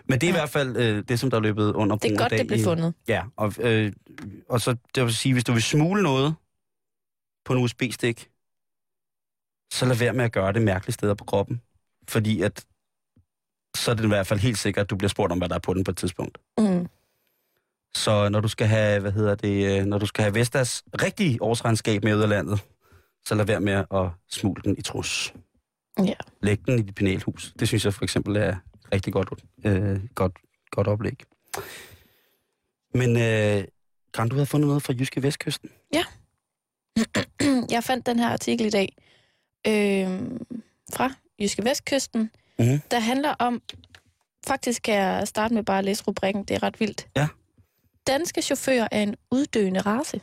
[0.09, 0.37] Men det er ja.
[0.37, 2.47] i hvert fald øh, det, som der er løbet under Det er godt, dag det
[2.47, 2.95] blev i- fundet.
[3.09, 3.93] Ja, og, øh,
[4.49, 6.35] og så det vil sige, hvis du vil smule noget
[7.45, 8.29] på en USB-stik,
[9.73, 11.61] så lad være med at gøre det mærkelige steder på kroppen.
[12.09, 12.65] Fordi at,
[13.77, 15.55] så er det i hvert fald helt sikkert, at du bliver spurgt om, hvad der
[15.55, 16.39] er på den på et tidspunkt.
[16.59, 16.89] Mm.
[17.97, 21.43] Så når du skal have, hvad hedder det, øh, når du skal have Vestas rigtige
[21.43, 22.61] årsregnskab med ud af landet,
[23.25, 25.35] så lad være med at smule den i trus.
[26.05, 26.15] Ja.
[26.43, 27.53] Læg den i dit penalhus.
[27.59, 28.57] Det synes jeg for eksempel er
[28.93, 29.29] rigtig godt,
[29.65, 30.33] øh, godt,
[30.71, 31.23] godt oplæg.
[32.95, 33.65] Men øh,
[34.15, 35.71] kan du have fundet noget fra Jyske Vestkysten?
[37.71, 38.97] Jeg fandt den her artikel i dag
[39.67, 40.21] øh,
[40.95, 42.81] fra Jyske Vestkysten, Mhm.
[42.91, 43.63] der handler om,
[44.47, 47.09] faktisk kan jeg starte med bare at læse rubrikken, det er ret vildt.
[47.17, 47.29] Ja.
[48.07, 50.21] Danske chauffører er en uddøende race.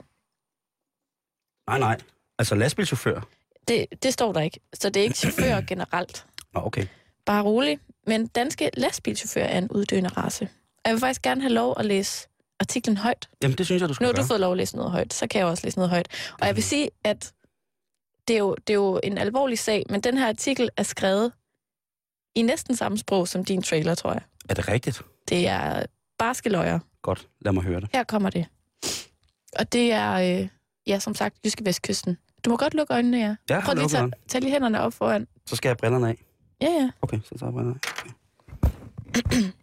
[1.69, 1.97] Nej, nej.
[2.39, 3.21] Altså lastbilchauffør.
[3.67, 6.25] Det, det står der ikke, så det er ikke chauffører generelt.
[6.53, 6.85] Nå, okay.
[7.25, 7.79] Bare rolig.
[8.07, 10.43] Men danske lastbilchauffører er en uddøende race.
[10.75, 12.27] Og jeg vil faktisk gerne have lov at læse
[12.59, 13.29] artiklen højt.
[13.43, 14.23] Jamen, det synes jeg, du skal Nu har gøre.
[14.23, 16.07] du fået lov at læse noget højt, så kan jeg også læse noget højt.
[16.41, 17.33] Og jeg vil sige, at
[18.27, 21.31] det er, jo, det er jo en alvorlig sag, men den her artikel er skrevet
[22.35, 24.21] i næsten samme sprog som din trailer, tror jeg.
[24.49, 25.01] Er det rigtigt?
[25.29, 25.85] Det er
[26.17, 26.79] barske løjer.
[27.01, 27.89] Godt, lad mig høre det.
[27.93, 28.45] Her kommer det.
[29.59, 30.47] Og det er, øh,
[30.87, 32.17] ja, som sagt, Jyske Vestkysten.
[32.45, 33.35] Du må godt lukke øjnene, ja.
[33.49, 35.27] Ja, Prøv lige at tage, tage lige hænderne op foran.
[35.45, 36.17] Så skal jeg brillerne af.
[36.61, 36.89] Ja, ja.
[37.01, 37.89] Okay, så tager jeg brillerne af.
[37.99, 39.43] Okay.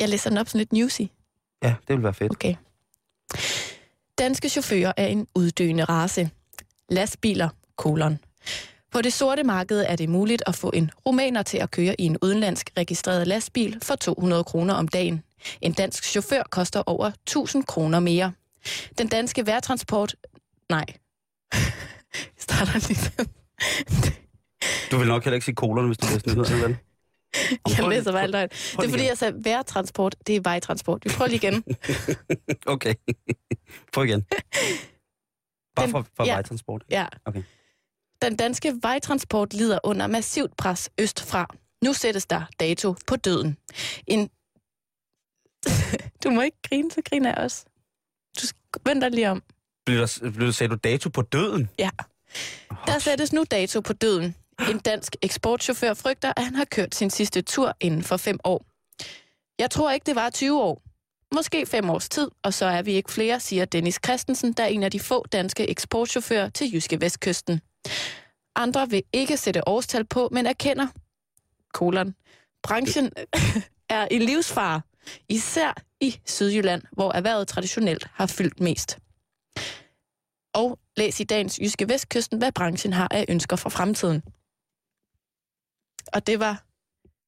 [0.00, 1.02] Jeg læser den op sådan lidt newsy.
[1.62, 2.32] Ja, det vil være fedt.
[2.32, 2.54] Okay.
[4.18, 6.30] Danske chauffører er en uddøende race.
[6.90, 8.18] Lastbiler, kolon.
[8.92, 12.04] På det sorte marked er det muligt at få en rumæner til at køre i
[12.04, 15.22] en udenlandsk registreret lastbil for 200 kroner om dagen.
[15.60, 18.32] En dansk chauffør koster over 1000 kroner mere.
[18.98, 20.14] Den danske værtransport...
[20.70, 20.84] Nej.
[21.54, 23.28] Jeg starter lige.
[24.90, 26.76] Du vil nok heller ikke sige kolon, hvis du læser nyhederne, vel?
[27.78, 30.16] Jeg læser bare alt Det er fordi, jeg sagde værtransport.
[30.26, 31.04] Det er vejtransport.
[31.04, 31.64] Vi prøver lige igen.
[32.66, 32.94] Okay.
[33.92, 34.24] Prøv igen.
[35.76, 36.32] Bare for, for ja.
[36.32, 36.84] vejtransport.
[36.90, 37.06] Ja.
[37.24, 37.42] Okay.
[38.22, 41.54] Den danske vejtransport lider under massivt pres østfra.
[41.84, 43.56] Nu sættes der dato på døden.
[44.06, 44.30] En...
[46.24, 47.64] du må ikke grine, så griner jeg også.
[48.40, 48.46] Du
[48.84, 49.42] venter lige om.
[49.86, 51.70] Blev der, blev sagde du dato på døden?
[51.78, 51.90] Ja.
[52.86, 54.34] Der sættes nu dato på døden.
[54.70, 58.64] En dansk eksportchauffør frygter, at han har kørt sin sidste tur inden for fem år.
[59.58, 60.82] Jeg tror ikke, det var 20 år.
[61.34, 64.68] Måske fem års tid, og så er vi ikke flere, siger Dennis Christensen, der er
[64.68, 67.60] en af de få danske eksportchauffører til Jyske Vestkysten.
[68.56, 70.86] Andre vil ikke sætte årstal på, men erkender,
[71.72, 72.14] kolon,
[72.62, 73.12] branchen
[73.88, 74.80] er i livsfare,
[75.28, 78.98] især i Sydjylland, hvor erhvervet traditionelt har fyldt mest.
[80.54, 84.22] Og læs i dagens Jyske Vestkysten, hvad branchen har af ønsker for fremtiden.
[86.12, 86.62] Og det var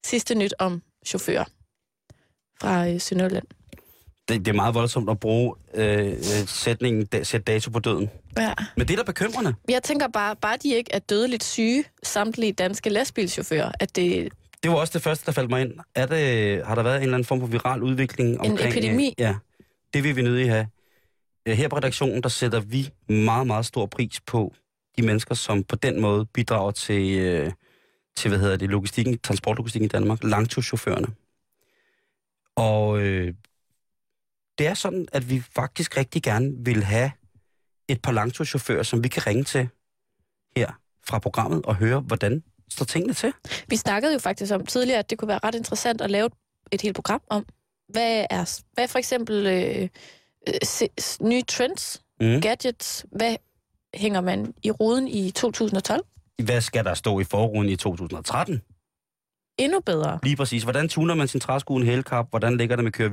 [0.07, 1.45] sidste nyt om chauffører
[2.61, 3.47] fra øh, Sønderjylland.
[4.29, 6.15] Det, det er meget voldsomt at bruge øh, øh,
[6.47, 8.11] sætningen, da, sæt dato på døden.
[8.39, 8.55] Ja.
[8.77, 9.55] Men det er da bekymrende.
[9.69, 14.71] Jeg tænker bare, bare de ikke er dødeligt syge, samtlige danske lastbilchauffører, at det Det
[14.71, 15.73] var også det første, der faldt mig ind.
[15.95, 18.73] Er det, har der været en eller anden form for viral udvikling omkring...
[18.73, 19.09] epidemi?
[19.09, 19.37] Øh, ja,
[19.95, 20.69] det vil vi nødig have.
[21.47, 24.55] Øh, Her på redaktionen, der sætter vi meget, meget stor pris på
[24.97, 27.53] de mennesker, som på den måde bidrager til, øh,
[28.17, 31.07] til hvad hedder det, logistikken, transportlogistikken i Danmark, langturschaufførerne.
[32.57, 33.35] Og øh,
[34.59, 37.11] det er sådan, at vi faktisk rigtig gerne vil have
[37.89, 39.69] et par langturschauffører, som vi kan ringe til
[40.57, 40.73] her
[41.09, 43.33] fra programmet og høre, hvordan står tingene til.
[43.69, 46.29] Vi snakkede jo faktisk om tidligere, at det kunne være ret interessant at lave
[46.73, 47.47] et helt program om,
[47.89, 49.89] hvad er, hvad er for eksempel øh,
[50.49, 50.89] øh, se-
[51.23, 52.41] nye trends, Mm.
[52.41, 53.37] gadgets, hvad
[53.95, 56.05] hænger man i ruden i 2012?
[56.45, 58.63] Hvad skal der stå i forruden i 2013?
[59.59, 60.19] Endnu bedre.
[60.23, 60.63] Lige præcis.
[60.63, 62.27] Hvordan tuner man sin træskue en helkap?
[62.31, 63.13] Hvordan ligger det med køre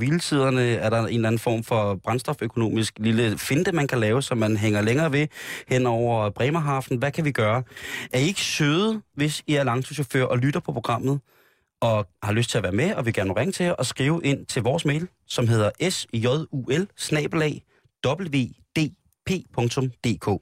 [0.79, 4.58] Er der en eller anden form for brændstoføkonomisk lille finte, man kan lave, så man
[4.58, 5.27] hænger længere ved
[5.67, 6.97] hen over Bremerhaven?
[6.97, 7.63] Hvad kan vi gøre?
[8.13, 11.19] Er I ikke søde, hvis I er langturschauffør og lytter på programmet,
[11.81, 14.21] og har lyst til at være med, og vil gerne ringe til jer og skrive
[14.23, 16.88] ind til vores mail, som hedder sjul
[18.08, 20.41] wdp.dk.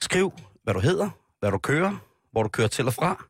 [0.00, 0.32] Skriv,
[0.64, 1.96] hvad du hedder, hvad du kører,
[2.32, 3.24] hvor du kører til og fra,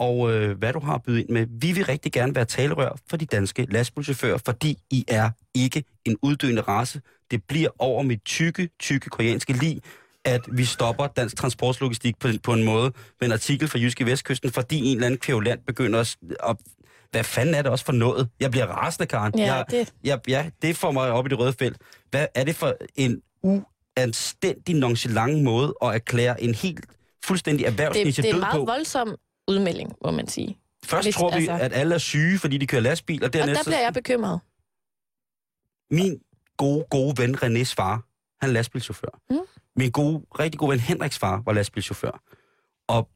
[0.00, 1.46] og øh, hvad du har at byde ind med.
[1.60, 6.16] Vi vil rigtig gerne være talerør for de danske lastbilchauffører, fordi I er ikke en
[6.22, 7.00] uddøende race.
[7.30, 9.82] Det bliver over mit tykke, tykke koreanske lig,
[10.24, 14.50] at vi stopper dansk transportlogistik på, på en måde med en artikel fra Jyske Vestkysten,
[14.50, 16.16] fordi en eller anden kvævland begynder at,
[16.48, 16.56] at
[17.10, 18.28] hvad fanden er det også for noget?
[18.40, 19.32] Jeg bliver rasende, Karen.
[19.38, 21.76] Ja, jeg, det- Jeg, ja, det får mig op i det røde felt.
[22.10, 26.86] Hvad er det for en uanstændig nonchalant måde at erklære en helt
[27.24, 28.64] fuldstændig erhvervsniche det er død en meget på?
[28.64, 29.14] voldsom
[29.50, 30.58] udmelding, må man sige.
[30.84, 33.32] Først hvis- tror vi, altså- at alle er syge, fordi de kører lastbil, og Og
[33.32, 33.58] dernæst...
[33.58, 34.40] der bliver jeg bekymret.
[35.90, 36.20] Min
[36.56, 38.06] gode, gode ven Renés far,
[38.40, 39.20] han er lastbilchauffør.
[39.30, 39.36] Mm.
[39.76, 42.22] Min gode, rigtig gode ven Henriks far var lastbilchauffør.
[42.88, 43.08] Og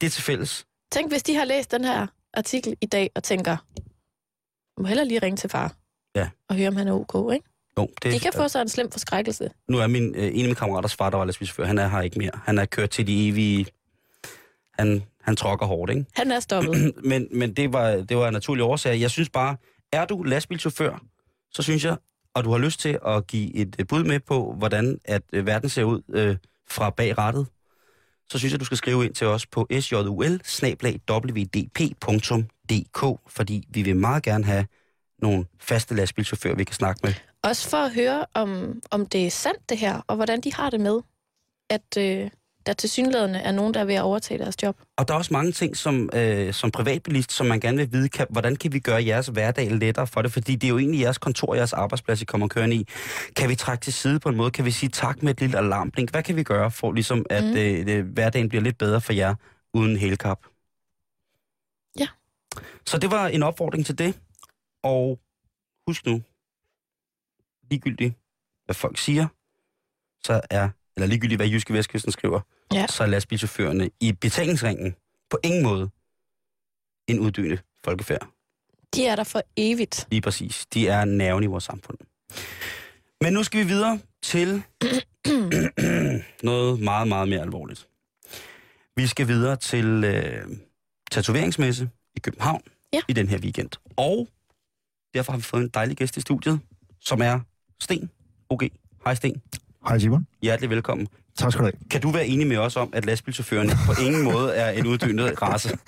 [0.00, 0.66] det er til fælles.
[0.92, 3.56] Tænk, hvis de har læst den her artikel i dag og tænker,
[4.76, 5.76] jeg må hellere lige ringe til far.
[6.16, 6.30] Ja.
[6.48, 7.46] Og høre, om han er ok, ikke?
[7.78, 9.50] Jo, det, De kan få sig en slem forskrækkelse.
[9.68, 12.00] Nu er min, øh, en af mine kammeraters far, der var lastbilchauffør, han er her
[12.00, 12.30] ikke mere.
[12.44, 13.66] Han er kørt til de evige...
[14.78, 16.04] Han, han trokker hårdt, ikke?
[16.16, 16.92] Han er stoppet.
[17.10, 19.00] men men det, var, det var en naturlig årsag.
[19.00, 19.56] Jeg synes bare,
[19.92, 21.02] er du lastbilchauffør,
[21.50, 21.96] så synes jeg,
[22.34, 25.68] og du har lyst til at give et bud med på, hvordan at øh, verden
[25.68, 26.36] ser ud øh,
[26.70, 27.46] fra bag rattet,
[28.30, 30.12] så synes jeg, du skal skrive ind til os på sjul
[33.26, 34.66] fordi vi vil meget gerne have
[35.18, 37.14] nogle faste lastbilchauffører, vi kan snakke med.
[37.42, 40.70] Også for at høre, om, om det er sandt det her, og hvordan de har
[40.70, 41.00] det med,
[41.70, 42.30] at øh,
[42.66, 44.76] der til synlædende er nogen, der er ved at overtage deres job.
[44.96, 48.08] Og der er også mange ting som, øh, som privatbilist, som man gerne vil vide,
[48.08, 50.32] kan, hvordan kan vi gøre jeres hverdag lettere for det?
[50.32, 52.86] Fordi det er jo egentlig jeres kontor, jeres arbejdsplads, I kommer kørende i.
[53.36, 54.50] Kan vi trække til side på en måde?
[54.50, 56.10] Kan vi sige tak med et lille alarmblink?
[56.10, 57.56] Hvad kan vi gøre for ligesom, at Mm.
[57.56, 59.34] øh, hverdagen bliver lidt bedre for jer
[59.74, 60.38] uden helkap?
[61.98, 62.08] Ja.
[62.86, 64.20] Så det var en opfordring til det.
[64.82, 65.18] Og
[65.86, 66.22] husk nu,
[67.70, 68.14] ligegyldigt
[68.64, 69.26] hvad folk siger,
[70.24, 72.40] så er, eller ligegyldigt hvad Jyske Vestkysten skriver,
[72.72, 72.86] Ja.
[72.86, 74.94] så er lastbilchaufførerne i betalingsringen
[75.30, 75.90] på ingen måde
[77.08, 78.28] en uddøende folkefærd.
[78.94, 80.06] De er der for evigt.
[80.10, 80.66] Lige præcis.
[80.74, 81.98] De er nerven i vores samfund.
[83.20, 84.62] Men nu skal vi videre til
[86.42, 87.88] noget meget, meget mere alvorligt.
[88.96, 90.46] Vi skal videre til øh,
[91.10, 93.00] tatoveringsmesse i København Ja.
[93.08, 93.70] i den her weekend.
[93.96, 94.28] Og
[95.14, 96.60] derfor har vi fået en dejlig gæst i studiet,
[97.00, 97.40] som er
[97.80, 98.10] Sten.
[98.48, 98.68] Okay.
[99.04, 99.42] Hej Sten.
[99.88, 100.26] Hej Simon.
[100.42, 101.06] Hjertelig velkommen.
[101.38, 101.88] Tak skal du have.
[101.90, 105.34] Kan du være enig med os om, at lastbilchaufførerne på ingen måde er en uddøende
[105.42, 105.78] race?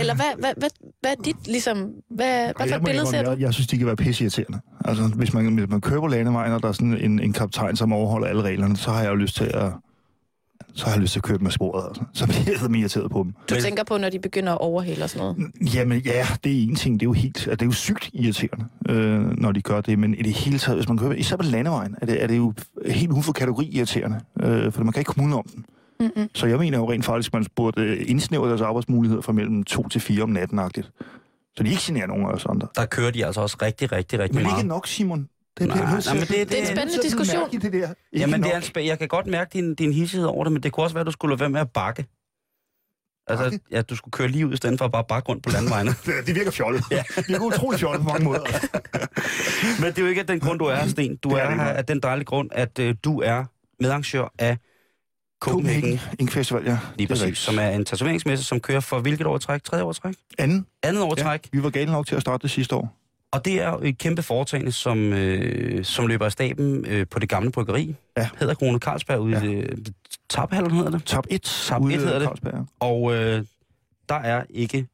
[0.00, 0.68] Eller hvad, hvad, hvad,
[1.00, 3.30] hvad er dit, ligesom, hvad, hvad for billede ser du?
[3.30, 4.60] jeg, jeg synes, de kan være pisseirriterende.
[4.84, 7.76] Altså, hvis man, hvis man kører på landevejen, og der er sådan en, en kaptajn,
[7.76, 9.72] som overholder alle reglerne, så har jeg jo lyst til at
[10.76, 11.84] så har jeg lyst til at køre dem med sporet.
[11.88, 12.02] Altså.
[12.14, 13.32] Så bliver jeg eddermame irriteret på dem.
[13.50, 15.74] Du Men- tænker på, når de begynder at overhale og sådan noget.
[15.74, 17.00] Jamen ja, det er en ting.
[17.00, 19.98] Det er jo helt, det er jo sygt irriterende, øh, når de gør det.
[19.98, 22.36] Men i det hele taget, hvis man kører, især på landevejen, er det, er det
[22.36, 22.52] jo
[22.86, 24.20] helt uden for kategori irriterende.
[24.42, 25.64] Øh, for man kan ikke komme udenom den.
[26.00, 26.28] Mm-mm.
[26.34, 29.64] Så jeg mener jo rent faktisk, at man burde øh, indsnævre deres arbejdsmuligheder fra mellem
[29.64, 31.02] 2 til 4 om natten -agtigt.
[31.56, 32.68] Så de ikke generer nogen af os andre.
[32.76, 34.58] Der kører de altså også rigtig, rigtig, rigtig Men meget.
[34.58, 35.28] ikke nok, Simon.
[35.58, 37.40] Det Nej, nej, men at- det- det er en spændende diskussion.
[37.40, 37.78] mærke Det der.
[37.78, 40.52] Ikke Jamen, det er en spæ- jeg kan godt mærke din, din hissighed over det,
[40.52, 42.06] men det kunne også være, at du skulle lade være med at bakke.
[43.28, 43.60] Altså, Bakke?
[43.70, 45.90] ja, du skulle køre lige ud, i stedet for at bare bakke rundt på landvejene.
[46.06, 46.84] Det, det virker fjollet.
[46.90, 47.02] Ja.
[47.16, 48.40] Det virker utroligt fjollet på mange måder.
[49.80, 51.16] men det er jo ikke af den grund, du er her, Sten.
[51.16, 53.44] Du Det er er det her af den dejlige grund, at øh, du er
[53.80, 54.58] medarrangør af
[55.40, 56.70] Copenhagen, Ink Festival, ja.
[56.70, 57.38] lige Det er præcis, rigtigt.
[57.44, 59.62] som er en tatoveringsmesse, som kører for hvilket år i træk?
[59.64, 60.14] Tredje år træk?
[60.38, 60.66] Anden.
[60.82, 62.96] Andet år i Ja, vi var gale nok til at starte det sidste år.
[63.32, 67.28] Og det er et kæmpe foretagende, som, øh, som løber af staben øh, på det
[67.28, 67.94] gamle bryggeri.
[68.16, 68.28] Ja.
[68.40, 69.42] Hedder Krone Carlsberg ude Ja.
[69.44, 69.78] i øh,
[70.28, 71.04] Taphallen hedder det.
[71.04, 71.42] Top 1.
[71.42, 72.28] Top 1 hedder det.
[72.28, 72.66] Carlsberg.
[72.80, 73.44] Og øh,
[74.08, 74.86] der er ikke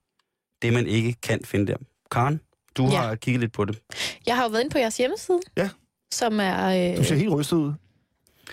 [0.62, 1.76] det, man ikke kan finde der.
[2.10, 2.40] Karen,
[2.76, 2.96] du Ja.
[2.96, 3.78] har kigget lidt på det.
[4.26, 5.40] Jeg har jo været inde på jeres hjemmeside.
[5.56, 5.68] Ja.
[6.12, 6.90] Som er...
[6.92, 6.96] Øh...
[6.98, 7.72] Du ser helt rystet ud.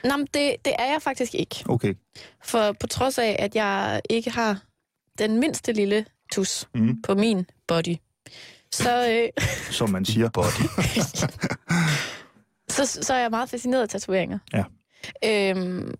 [0.04, 1.63] Nå, men det, det er jeg faktisk ikke.
[1.70, 1.94] Okay.
[2.44, 4.60] For på trods af, at jeg ikke har
[5.20, 7.02] den mindste lille tus Mm.
[7.02, 7.96] på min body,
[8.74, 10.30] så, øh, Som man siger.
[10.34, 10.66] Body.
[12.76, 14.40] så, så er jeg meget fascineret af tatoveringer.
[14.54, 14.64] Ja.
[15.26, 15.94] Øhm,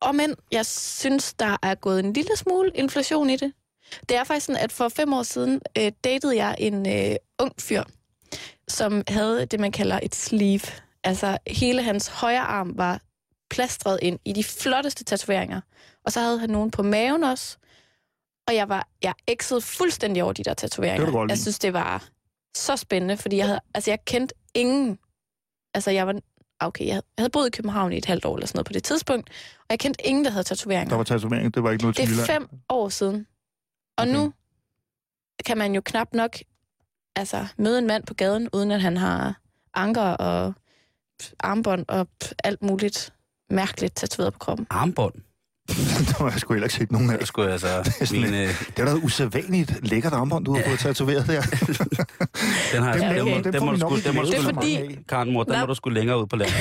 [0.00, 3.52] og men jeg synes, der er gået en lille smule inflation i det.
[4.08, 7.52] Det er faktisk sådan, at for fem år siden øh, datede jeg en øh, ung
[7.60, 7.82] fyr,
[8.68, 10.60] som havde det, man kalder et sleeve.
[11.04, 13.00] Altså hele hans højre arm var
[13.50, 15.60] plastret ind i de flotteste tatoveringer.
[16.04, 17.56] Og så havde han nogen på maven også.
[18.48, 20.96] Og jeg var jeg exede fuldstændig over de der tatoveringer.
[20.96, 22.08] Det kan du godt jeg synes, det var
[22.56, 24.98] så spændende, fordi jeg havde, altså jeg kendte ingen.
[25.74, 26.20] Altså jeg var,
[26.60, 28.66] okay, jeg havde, jeg havde boet i København i et halvt år eller sådan noget
[28.66, 29.28] på det tidspunkt,
[29.58, 30.88] og jeg kendte ingen, der havde tatoveringer.
[30.88, 32.48] Der var tatovering, det var ikke noget Det til er Jylland.
[32.48, 33.26] fem år siden.
[33.98, 34.12] Og Okay.
[34.12, 34.32] nu
[35.46, 36.36] kan man jo knap nok
[37.16, 39.40] altså, møde en mand på gaden, uden at han har
[39.74, 40.54] anker og
[41.40, 42.08] armbånd og
[42.44, 43.12] alt muligt
[43.50, 44.66] mærkeligt tatoveret på kroppen.
[44.70, 45.14] Armbånd.
[46.08, 47.18] der var jeg sgu heller ikke set nogen af.
[47.18, 47.92] Det skulle jeg altså...
[48.06, 51.40] sådan øh, Det er da usædvanligt lækkert armbånd, du har fået tatoveret der.
[52.72, 53.44] den har jeg...
[53.44, 55.04] den får må du den må du er så fordi-.
[55.08, 56.56] Karen Mor, den må du skulle længere ud på landet.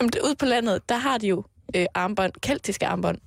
[0.00, 1.44] Jamen, det, ude på landet, der har de jo
[1.76, 3.18] øh, armbånd, keltiske armbånd.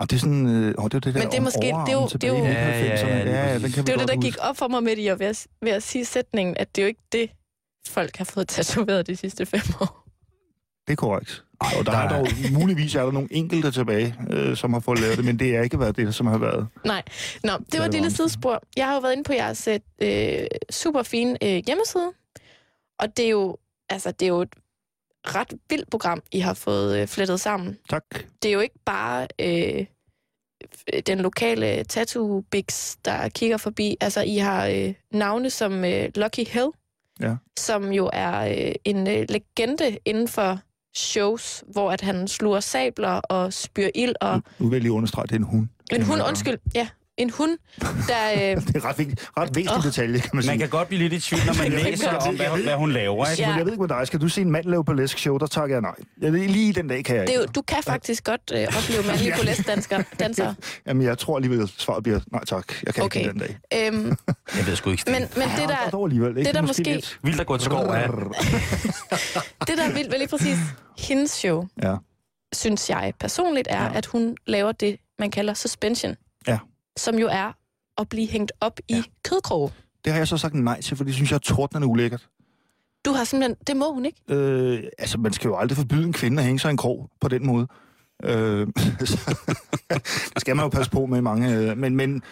[0.00, 1.68] Og det er sådan, øh, åh, det er det der Men det er måske- det
[1.88, 3.24] er jo- det er jo- Ja, ja, ja, 90'erne.
[3.24, 5.12] lige ja, den kan vi Det var det, der gik op for mig med det,
[5.12, 7.30] og ved at, ved at sige sætningen, at det er jo ikke det,
[7.88, 10.04] folk har fået tatoveret de sidste fem år.
[10.86, 11.44] Det er korrekt.
[11.72, 12.26] Ej, og der, der er er- dog,
[12.60, 15.62] muligvis er der nogle enkelte tilbage, øh, som har fået lavet det, men det har
[15.62, 16.66] ikke været det, som har været.
[16.84, 17.02] Nej.
[17.44, 18.62] Nå, det var det et lille sidespor.
[18.76, 19.68] Jeg har jo været inde på jeres
[20.02, 22.12] øh, super fine øh, hjemmeside,
[22.98, 23.56] og det er jo
[23.88, 24.54] altså det er jo et
[25.26, 27.76] ret vildt program, I har fået øh, flettet sammen.
[27.90, 28.04] Tak.
[28.42, 29.86] Det er jo ikke bare øh,
[31.06, 33.96] den lokale tattoo bigs, der kigger forbi.
[34.00, 36.68] Altså, I har øh, navne som øh, Lucky Hill,
[37.20, 37.34] Ja.
[37.58, 40.58] som jo er øh, en øh, legende inden for
[40.96, 44.42] shows, hvor at han sluger sabler og spyr ild og...
[44.58, 45.68] Nu vil jeg lige understrege, at det er en hund.
[45.92, 47.84] En hund, undskyld, ja, en hund, der...
[48.34, 49.84] Øh, Det er ret, vigtigt, ret væsentlig Åh.
[49.84, 50.50] detalje, kan man sige.
[50.52, 52.92] Man kan godt blive lidt i tvivl, når man læser om, hvad, hun- hvad hun
[52.92, 53.26] laver.
[53.30, 53.42] Ikke?
[53.42, 53.48] Ja.
[53.50, 53.56] Ja.
[53.56, 54.06] Jeg ved ikke med dig.
[54.06, 55.94] Skal du se en mand lave burlesk show, der takker jeg nej.
[56.20, 57.50] Jeg ved, lige den dag kan jeg det er ikke.
[57.50, 60.54] jo, du kan faktisk godt øh, opleve mandlige dansere.
[60.86, 62.72] Jamen, jeg tror alligevel, at svaret bliver nej tak.
[62.86, 63.20] Jeg kan Okay.
[63.20, 63.56] ikke den dag.
[63.86, 64.16] Øhm,
[64.56, 65.02] Jeg ved sgu ikke.
[65.06, 66.44] men, men det, Ja, der, alligevel, ikke?
[66.46, 68.08] det, der er måske- lidt- Vildt at gå til skov af.
[69.68, 70.58] det, der er vildt lige præcis
[70.98, 71.94] hendes show, Ja.
[72.52, 73.90] synes jeg personligt, er, Ja.
[73.94, 76.16] at hun laver det, man kalder suspension.
[76.96, 77.52] Som jo er
[77.98, 79.02] at blive hængt op i Ja.
[79.24, 79.70] kødkroge.
[80.04, 82.28] Det har jeg så sagt nej til, for det synes jeg er tordnende ulækkert.
[83.04, 83.56] Du har simpelthen...
[83.66, 84.20] Det må hun ikke.
[84.28, 87.10] Øh, altså, man skal jo aldrig forbyde en kvinde at hænge sig i en krog
[87.20, 87.66] på den måde.
[88.24, 88.66] Øh,
[89.06, 89.36] så,
[90.34, 91.56] det skal man jo passe på med mange...
[91.56, 92.22] Øh, men, men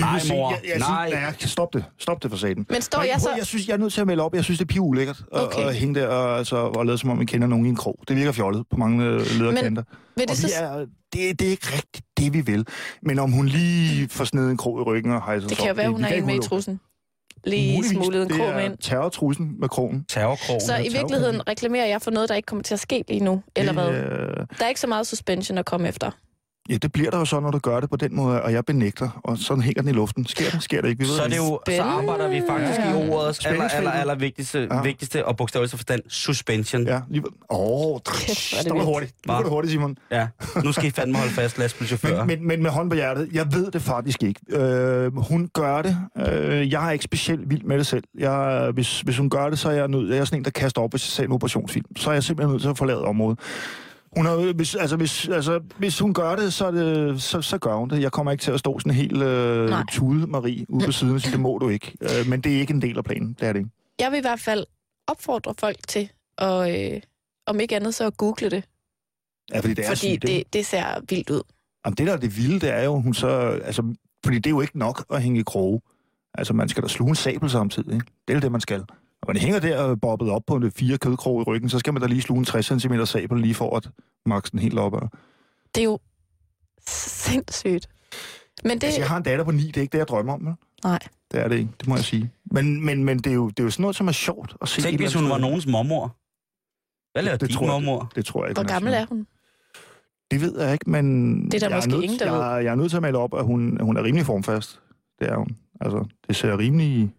[0.00, 0.50] Nej, mor.
[0.50, 1.10] Jeg, jeg Nej.
[1.10, 1.84] Synes, ja, stop det.
[1.98, 2.66] Stop det for saten.
[2.70, 3.28] Men står Nej, jeg så...
[3.36, 4.34] jeg synes, jeg er nødt til at melde op.
[4.34, 5.64] Jeg synes, det er piv ulækkert at, Okay.
[5.66, 7.98] at hænge der og, altså, og lade som om, man kender nogen i en krog.
[8.08, 9.82] Det virker fjollet på mange øh, lederkanter.
[9.82, 10.48] Og det vi så...
[10.60, 12.66] er, det, det er ikke rigtigt det, vi vil.
[13.02, 15.74] Men om hun lige får snedet en krog i ryggen og hejser Det kan jo
[15.74, 16.80] være, hun vi kan en med i trussen.
[17.44, 17.90] Lige Muligvis.
[17.96, 18.78] smuglet en krog med ind.
[18.80, 20.04] terrortrussen med krogen.
[20.08, 20.60] Terrorkrogen.
[20.60, 23.42] Så i virkeligheden reklamerer jeg for noget, der ikke kommer til at ske lige nu,
[23.56, 23.86] eller hvad?
[23.86, 26.10] Det, øh, Der er ikke så meget suspension at komme efter.
[26.68, 28.64] Ja, det bliver der jo så, når du gør det på den måde, og jeg
[28.64, 30.26] benægter, og sådan hænger den i luften.
[30.26, 30.62] Sker det?
[30.62, 30.98] Sker det ikke?
[31.02, 33.06] Vi ved Så er det jo, så arbejder vi faktisk Ja, ja.
[33.06, 34.82] i ordets aller, aller, aller vigtigste, Ja.
[34.82, 36.86] vigtigste og bogstaveligste forstand, suspension.
[36.86, 37.00] Ja.
[37.10, 37.22] Lige...
[37.50, 38.84] Åh, oh, er det vildt.
[38.84, 39.14] hurtigt.
[39.26, 39.36] Nu Hva?
[39.36, 39.96] går det hurtigt, Simon.
[40.10, 40.26] ja.
[40.64, 42.24] Nu skal I fandme holde fast, lastbilchauffører.
[42.24, 44.40] Men, men, men med hånd på hjertet, jeg ved det faktisk ikke.
[44.48, 45.96] Øh, hun gør det.
[46.28, 48.04] Øh, jeg er ikke specielt vild med det selv.
[48.18, 50.10] Jeg, hvis, hvis hun gør det, så er jeg nødt.
[50.10, 51.96] Jeg er sådan en, der kaster op, hvis jeg ser en operationsfilm.
[51.96, 53.38] Så er jeg simpelthen nødt til at forlade området.
[54.18, 57.58] Hun har, hvis, altså, hvis, altså, hvis hun gør det, så, er det så, så
[57.58, 58.02] gør hun det.
[58.02, 59.82] Jeg kommer ikke til at stå sådan helt øh, Nej.
[59.92, 61.96] tude Marie ude på siden og sige, det må du ikke.
[62.00, 63.36] Øh, men det er ikke en del af planen.
[63.40, 63.70] Det er det ikke.
[64.00, 64.66] Jeg vil i hvert fald
[65.06, 67.00] opfordre folk til at, øh,
[67.46, 68.64] om ikke andet, så at google det.
[69.52, 70.26] Ja, fordi det er fordi sygt, ikke?
[70.26, 71.42] det, det ser vildt ud.
[71.86, 73.28] Jamen, det der er det vilde, det er jo, hun så...
[73.64, 75.80] Altså, fordi det er jo ikke nok at hænge i kroge.
[76.34, 78.06] Altså, man skal da sluge en sabel samtidig, ikke?
[78.28, 78.84] Det er det, man skal.
[79.28, 81.78] Og når de hænger der og bobbet op på en fire kødkrog i ryggen, så
[81.78, 83.90] skal man da lige sluge en 60 cm sabel lige for at
[84.26, 84.92] max den helt op.
[85.74, 85.98] Det er jo
[86.88, 87.88] sindssygt.
[88.64, 90.32] Men det, Altså, jeg har en datter på 9, det er ikke det, jeg drømmer
[90.32, 90.46] om.
[90.46, 90.54] vel?
[90.84, 90.98] Nej.
[91.32, 92.30] Det er det ikke, det må jeg sige.
[92.50, 94.68] Men, men, men det, er jo, det er jo sådan noget, som er sjovt at
[94.68, 94.82] se.
[94.82, 96.16] Tænk, hvis hun var nogens mormor.
[97.12, 98.08] Hvad laver Det din tror jeg, mormor?
[98.10, 98.22] sted.
[98.22, 98.60] Det tror jeg ikke.
[98.60, 99.26] hvor gammel er hun?
[100.30, 101.44] Det ved jeg ikke, men...
[101.50, 103.18] Det er der jeg måske nødt, ingen, der jeg, jeg er nødt til at melde
[103.18, 104.80] op, at hun, hun er rimelig formfast.
[105.18, 105.56] Det er hun.
[105.80, 107.14] Altså, det ser rimelig...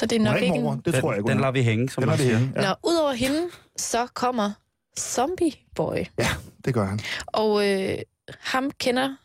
[0.00, 0.78] Så det er nok ikke ikke mormor, en...
[0.78, 1.40] det den, tror jeg ikke, Den er.
[1.40, 2.38] lader vi hænge, som Den man siger.
[2.38, 2.68] hænge, ja.
[2.68, 3.42] Nå, udover hende,
[3.76, 4.50] så kommer
[4.98, 5.96] Zombie Boy.
[6.64, 7.00] Det gør han.
[7.26, 7.98] Og øh,
[8.40, 9.16] ham kender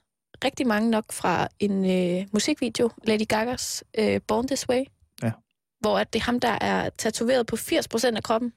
[0.46, 1.86] rigtig mange nok fra en
[2.20, 4.84] øh, musikvideo, Lady Gagas øh, Born This Way.
[5.24, 5.32] Ja.
[5.80, 8.54] Hvor at det er ham, der er tatoveret på 80% af kroppen.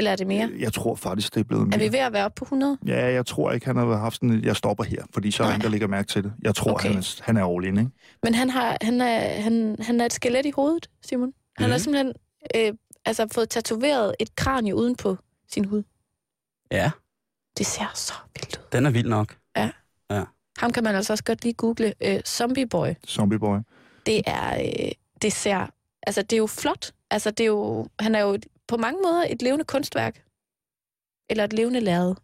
[0.00, 0.50] Eller er det mere?
[0.58, 1.78] Jeg tror faktisk, det er blevet Er mere.
[1.78, 2.78] vi ved at være oppe på 100?
[2.86, 5.46] Ja, jeg tror ikke, han har haft sådan et, jeg stopper her, fordi så er
[5.48, 6.32] ingen, der lægger mærke til det.
[6.42, 6.88] Jeg tror, Okay.
[6.88, 7.90] han, er, han er all in, ikke?
[8.22, 11.32] Men han, har, han, er, han, han er et skelet i hovedet, Simon.
[11.58, 11.70] Han Mhm.
[11.70, 12.12] har simpelthen
[12.56, 12.72] øh,
[13.04, 15.16] altså fået tatoveret et kranie uden på
[15.52, 15.82] sin hud.
[16.70, 16.90] Ja,
[17.58, 18.62] Det ser så vildt ud.
[18.72, 19.36] den er vild nok.
[20.58, 21.94] Ham kan man altså også godt lige google.
[22.00, 22.88] Øh, Zombie Boy.
[23.06, 23.58] Zombie boy.
[24.06, 24.90] det er, øh,
[25.22, 25.66] det ser,
[26.02, 26.92] altså det er jo flot.
[27.10, 30.22] Altså det er jo, han er jo et- på mange måder et levende kunstværk.
[31.30, 32.14] Eller et levende lærred.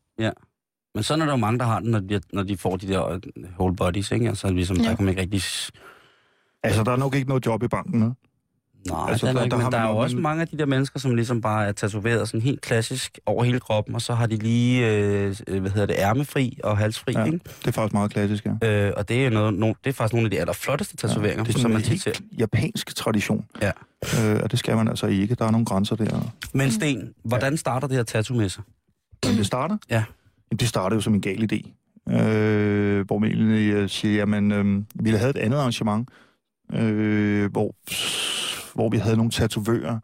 [0.94, 2.88] Men sådan er der jo mange, der har den, når de, når de får de
[2.88, 3.20] der øh,
[3.58, 4.28] whole bodies, ikke?
[4.28, 4.82] Altså ligesom, Ja.
[4.88, 5.42] der kan man ikke rigtig...
[6.62, 8.14] Altså, der er nok ikke noget job i banken, ne?
[8.90, 10.66] Nej, Altså, der, der- ikke, der men der er jo også mange af de der
[10.66, 14.26] mennesker, som ligesom bare er tatoveret sådan helt klassisk over hele kroppen, og så har
[14.26, 17.20] de lige, øh, øh, hvad hedder det, ærmefri og halsfri, Ja.
[17.20, 17.24] ja.
[17.26, 17.38] ikke?
[17.60, 18.86] Det er faktisk meget klassisk, ja.
[18.86, 21.54] Øh, og det er, noget, no, det er faktisk nogle af de allerflotteste tatoveringer, det
[21.54, 22.12] er som man tit ser.
[22.38, 23.44] japansk tradition.
[23.62, 23.70] Ja.
[24.02, 25.34] Øh, og det skal man altså ikke.
[25.34, 26.32] Der er nogle grænser der.
[26.52, 28.62] Men Sten, hvordan starter det her tattoo med sig?
[29.26, 29.76] Men det starter?
[29.90, 30.04] Ja.
[30.50, 31.70] Jamen, det startede jo som en gal idé.
[32.12, 36.08] Øh, hvor man egentlig siger, jamen, øh, vi havde et andet arrangement,
[36.72, 37.74] øh, hvor,
[38.76, 39.98] hvor vi havde nogle tatovører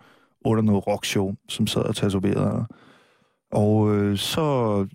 [0.45, 2.67] under noget rockshow, som sad og tatoverede.
[3.53, 4.87] Og øh, så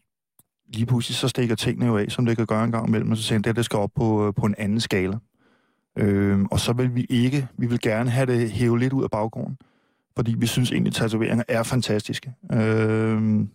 [0.73, 3.17] lige pludselig så stikker tingene jo af, som det kan gøre en gang imellem, og
[3.17, 5.17] så siger han, det, det skal op på, øh, på en anden skala.
[5.97, 9.09] Øh, og så vil vi ikke, vi vil gerne have det hævet lidt ud af
[9.09, 9.57] baggrunden,
[10.15, 12.33] fordi vi synes egentlig, at tatoveringer er fantastiske.
[12.53, 13.45] Øh,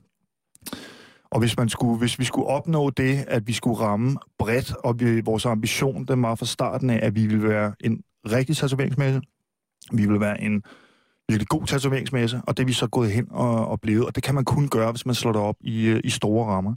[1.31, 5.01] og hvis, man skulle, hvis vi skulle opnå det, at vi skulle ramme bredt, og
[5.01, 9.21] vi, vores ambition, den var fra starten af, at vi ville være en rigtig tatoveringsmesse,
[9.93, 10.63] vi vil være en
[11.29, 14.23] virkelig god tatoveringsmesse, og det er vi så gået hen og, og blevet, og det
[14.23, 16.75] kan man kun gøre, hvis man slår det op i, øh, i store rammer.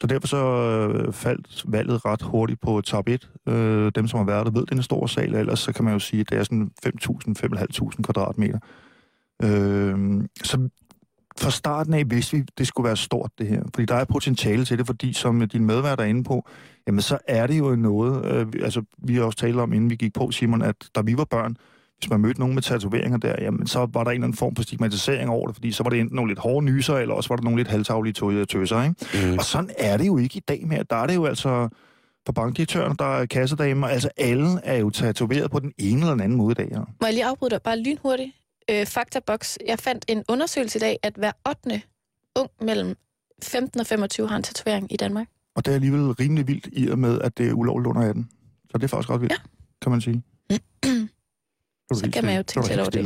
[0.00, 3.30] Så derfor så øh, faldt valget ret hurtigt på top 1.
[3.48, 5.92] Øh, dem, som har været der, ved, den er stor sal, ellers så kan man
[5.92, 8.58] jo sige, at det er sådan 5.000-5.500 kvadratmeter.
[9.42, 10.68] Øh, så
[11.38, 13.62] fra starten af vidste vi, at det skulle være stort, det her.
[13.74, 16.48] Fordi der er potentiale til det, fordi som din medvært er inde på,
[16.86, 19.96] jamen så er det jo noget, øh, altså vi har også talt om, inden vi
[19.96, 21.56] gik på, Simon, at da vi var børn,
[21.98, 24.56] hvis man mødte nogen med tatoveringer der, jamen så var der en eller anden form
[24.56, 27.28] for stigmatisering over det, fordi så var det enten nogle lidt hårde nyser, eller også
[27.28, 28.12] var der nogle lidt halvtaglige
[28.46, 29.28] tøser, ikke?
[29.32, 29.38] Mm.
[29.38, 30.84] Og sådan er det jo ikke i dag mere.
[30.90, 31.68] Der er det jo altså
[32.26, 36.20] for bankdirektøren, der er kassedamer, altså alle er jo tatoveret på den ene eller den
[36.20, 36.68] anden måde i dag.
[36.72, 36.78] Ja.
[36.78, 38.30] Må jeg lige afbryde dig bare lynhurtigt?
[38.70, 39.56] Øh, Faktabox.
[39.66, 41.82] Jeg fandt en undersøgelse i dag, at hver 8.
[42.36, 42.96] ung mellem
[43.42, 45.26] 15 og 25 har en tatovering i Danmark.
[45.56, 48.28] Og det er alligevel rimelig vildt i og med, at det er ulovligt under 18.
[48.70, 49.38] Så det er faktisk ret vildt, ja.
[49.82, 50.22] kan man sige.
[51.94, 53.04] Så kan man jo tænke lidt over det.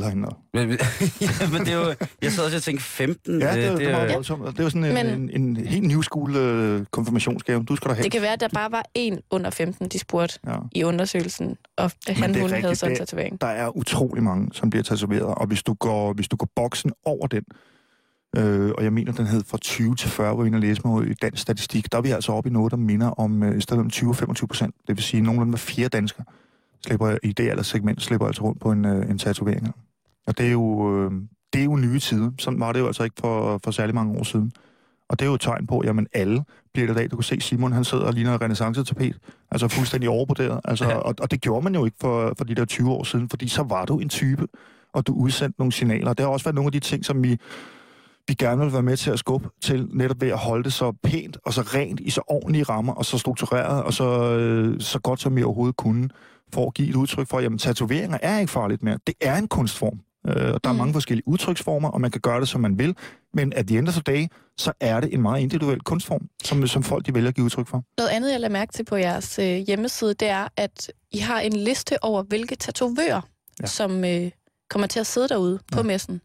[0.55, 0.71] Men,
[1.21, 1.95] ja, men det er jo...
[2.23, 3.41] Jeg sad også og tænkte 15.
[3.41, 4.07] Ja, det, er, det, det, var, ja.
[4.07, 7.65] det var sådan en, men, en, en, en helt new school uh, konfirmationsgave.
[7.65, 8.05] Du skal da have.
[8.05, 10.57] Det kan være, at der bare var en under 15, de spurgte ja.
[10.75, 13.41] i undersøgelsen, og han hun havde sådan en tatovering.
[13.41, 16.93] Der er utrolig mange, som bliver tatoveret, og hvis du går, hvis du går boksen
[17.05, 17.45] over den,
[18.37, 21.11] Øh, og jeg mener, den hed fra 20 til 40, hvor vi inde læse mig
[21.11, 21.93] i dansk statistik.
[21.93, 24.47] Der er vi altså oppe i noget, der minder om øh, i stedet om 20-25
[24.47, 24.75] procent.
[24.87, 26.25] Det vil sige, at nogenlunde hver fire danskere
[26.87, 29.75] slipper, i det eller segment slipper altså rundt på en, øh, en tatovering.
[30.27, 31.13] Og det er, jo, øh,
[31.53, 32.31] det er jo nye tider.
[32.39, 34.53] Sådan var det jo altså ikke for, for særlig mange år siden.
[35.09, 37.11] Og det er jo et tegn på, jamen alle bliver det dag.
[37.11, 39.17] Du kan se Simon, han sidder og ligner en renaissance-tapet.
[39.51, 40.61] Altså fuldstændig overborderet.
[40.65, 40.97] Altså, ja.
[40.97, 43.49] og, og, det gjorde man jo ikke for, for de der 20 år siden, fordi
[43.49, 44.47] så var du en type,
[44.93, 46.15] og du udsendte nogle signaler.
[46.15, 47.39] Det har også været nogle af de ting, som vi
[48.29, 50.93] vi gerne vil være med til at skubbe til, netop ved at holde det så
[51.03, 54.99] pænt og så rent i så ordentlige rammer, og så struktureret og så, øh, så
[54.99, 56.09] godt som vi overhovedet kunne,
[56.53, 58.99] for at give et udtryk for, at tatoveringer er ikke farligt mere.
[59.07, 60.01] Det er en kunstform.
[60.29, 60.79] Øh, og der mm.
[60.79, 62.97] er mange forskellige udtryksformer, og man kan gøre det, som man vil.
[63.35, 64.27] Men at the end of the day,
[64.57, 67.67] så er det en meget individuel kunstform, som, som folk de vælger at give udtryk
[67.67, 67.85] for.
[67.99, 71.41] Noget andet, jeg lader mærke til på jeres øh, hjemmeside, det er, at I har
[71.41, 73.21] en liste over, hvilke tatovører,
[73.61, 73.67] ja.
[73.67, 74.31] som øh,
[74.71, 75.83] kommer til at sidde derude på ja.
[75.83, 76.21] messen.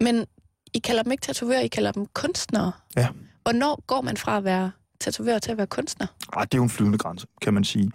[0.00, 0.26] Men
[0.74, 2.72] I kalder dem ikke tatovører, I kalder dem kunstnere.
[2.96, 3.08] Ja.
[3.42, 6.06] Hvornår går man fra at være tatovør til at være kunstner?
[6.36, 7.92] Ej, det er jo en flydende grænse, kan man sige.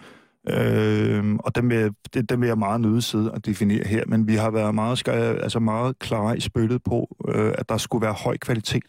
[0.50, 4.28] Øh, og dem vil, det, dem vil jeg meget nøde sidde og definere her, men
[4.28, 8.14] vi har været meget, altså meget klare i spyttet på, øh, at der skulle være
[8.14, 8.84] høj kvalitet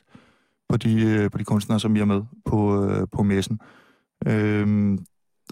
[0.68, 3.61] på de, øh, på de kunstnere, som vi er med på, øh, på messen.
[4.26, 4.98] Øh,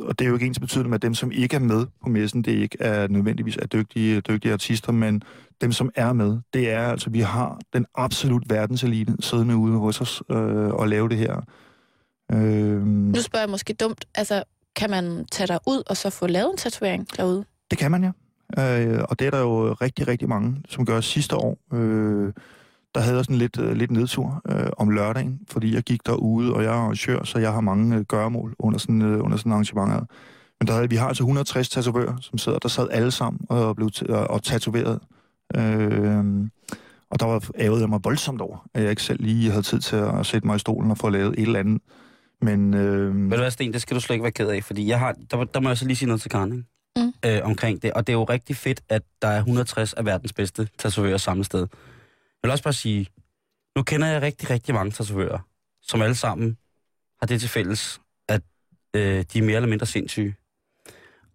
[0.01, 2.09] og det er jo ikke ens betydende med, at dem, som ikke er med på
[2.09, 5.23] messen, det ikke er nødvendigvis er dygtige, dygtige artister, men
[5.61, 10.01] dem, som er med, det er altså, vi har den absolut verdenselite siddende ude hos
[10.01, 11.41] os øh, og lave det her.
[12.33, 14.43] Øh, nu spørger jeg måske dumt, altså
[14.79, 17.45] kan man tage dig ud og så få lavet en tatovering derude?
[17.71, 18.13] Det kan man, ja.
[18.59, 21.59] Øh, og det er der jo rigtig, rigtig mange, som gør sidste år.
[21.73, 22.33] Øh,
[22.95, 26.55] der havde jeg sådan lidt, øh, lidt nedtur øh, om lørdagen, fordi jeg gik derude,
[26.55, 29.53] og jeg er arrangør, så jeg har mange øh, gøremål under sådan, øh, under sådan
[29.53, 30.01] arrangement her.
[30.61, 33.77] Men der havde, vi har altså 160 tatovører, som sidder, der sad alle sammen og
[33.77, 35.01] blev og, øh, og tatoveret.
[35.57, 36.25] Øh,
[37.11, 39.81] og der var ævet jeg mig voldsomt over, at jeg ikke selv lige havde tid
[39.81, 41.83] til at sætte mig i stolen og få lavet et eller andet
[42.43, 43.15] men, øh...
[43.15, 45.15] Ved du hvad, Sten, det skal du slet ikke være ked af, fordi jeg har,
[45.31, 46.65] der, der må jeg så lige sige noget til Karen, ikke?
[46.97, 47.13] Mm.
[47.25, 47.93] Øh, omkring det.
[47.93, 51.45] Og det er jo rigtig fedt, at der er 160 af verdens bedste tatovører samme
[51.45, 51.61] sted.
[51.61, 51.69] Jeg
[52.43, 53.07] vil også bare sige,
[53.77, 55.39] nu kender jeg rigtig, rigtig mange tatovører,
[55.83, 56.57] som alle sammen
[57.21, 58.43] har det til fælles, at
[58.95, 60.35] øh, de er mere eller mindre sindssyge.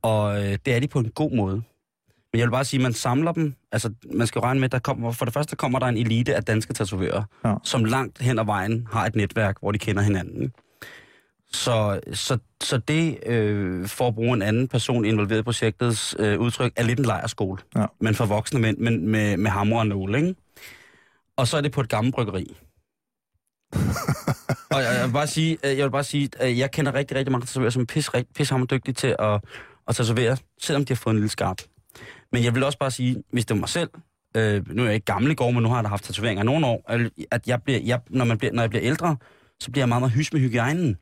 [0.02, 1.64] Og øh, det er de på en god måde.
[2.34, 3.56] Men jeg vil bare sige, at man samler dem.
[3.72, 6.36] Altså, man skal regne med, at der kommer, for det første kommer der en elite
[6.36, 7.56] af danske tatovører, ja.
[7.64, 10.54] som langt hen ad vejen har et netværk, hvor de kender hinanden.
[11.54, 16.40] Så, så, så det, øh, for at bruge en anden person involveret i projektets øh,
[16.40, 17.62] udtryk, er lidt en lejerskole.
[17.76, 17.86] Ja.
[18.00, 20.36] Men for voksne mænd men med, med hammer og nåle, ikke?
[21.38, 22.58] Og så er det på et gammelt bryggeri.
[24.74, 27.18] og jeg, jeg, vil bare sige, øh, jeg vil bare sige, at jeg kender rigtig,
[27.18, 29.42] rigtig mange tatovører, som er pis, pis dygtige til at,
[29.88, 31.62] at tatovere, selvom de har fået en lille skarp.
[32.32, 33.90] Men jeg vil også bare sige, hvis det var mig selv,
[34.38, 36.68] øh, nu er jeg ikke gammel i går, men nu har jeg haft tatoveringer nogle
[36.68, 36.92] år,
[37.32, 39.18] at jeg bliver, jeg, når, man bliver, når jeg bliver ældre,
[39.60, 40.98] så bliver jeg meget, meget hys med hygiejnen.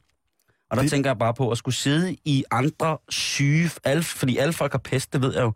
[0.71, 0.91] Og der det...
[0.91, 4.79] tænker jeg bare på at skulle sidde i andre syge, alle, fordi alle folk har
[4.79, 5.53] pest, det ved jeg jo.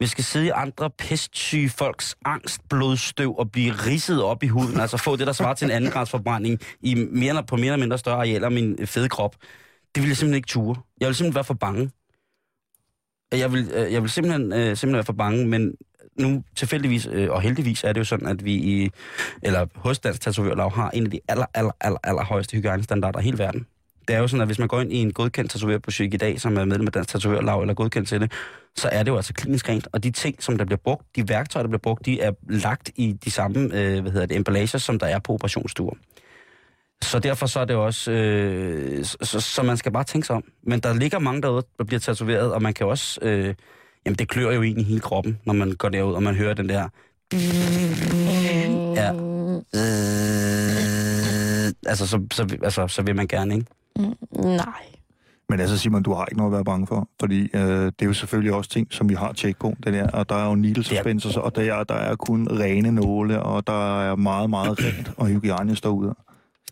[0.00, 4.80] Vi skal sidde i andre pestsyge folks angstblodstøv og blive ridset op i huden.
[4.80, 7.76] Altså få det, der svarer til en anden grads forbrænding i mere, på mere eller
[7.76, 9.36] mindre større arealer af min fede krop.
[9.94, 10.76] Det vil jeg simpelthen ikke ture.
[11.00, 11.90] Jeg vil simpelthen være for bange.
[13.32, 15.74] Jeg vil, øh, jeg vil simpelthen, øh, simpelthen være for bange, men
[16.18, 18.90] nu tilfældigvis øh, og heldigvis er det jo sådan, at vi i,
[19.42, 23.22] eller hos Dansk Tatovørlav har en af de aller, aller, aller, aller højeste hygiejnestandarder i
[23.22, 23.66] hele verden.
[24.08, 26.40] Det er jo sådan, at hvis man går ind i en godkendt tatovørbutik i dag,
[26.40, 28.32] som er medlem af Dansk Tatovørlav eller godkendt til det,
[28.76, 29.88] så er det jo altså klinisk rent.
[29.92, 32.90] Og de ting, som der bliver brugt, de værktøjer, der bliver brugt, de er lagt
[32.96, 35.94] i de samme øh, hvad hedder det, emballager, som der er på operationsstuer.
[37.02, 40.44] Så derfor så er det også, øh, så, så, man skal bare tænke sig om.
[40.62, 43.54] Men der ligger mange derude, der bliver tatoveret, og man kan også, øh,
[44.06, 46.54] jamen det klør jo egentlig i hele kroppen, når man går derud, og man hører
[46.54, 46.88] den der,
[47.32, 49.12] ja,
[49.74, 53.66] øh, altså, så, så, altså, så vil man gerne, ikke?
[53.98, 54.82] Mm, nej.
[55.48, 58.06] Men altså Simon, du har ikke noget at være bange for, fordi øh, det er
[58.06, 59.74] jo selvfølgelig også ting, som vi har tjek på.
[59.84, 63.42] Det der, og der er jo needle suspensors, og der, der er kun rene nåle,
[63.42, 66.14] og der er meget, meget rent, og hygiejne står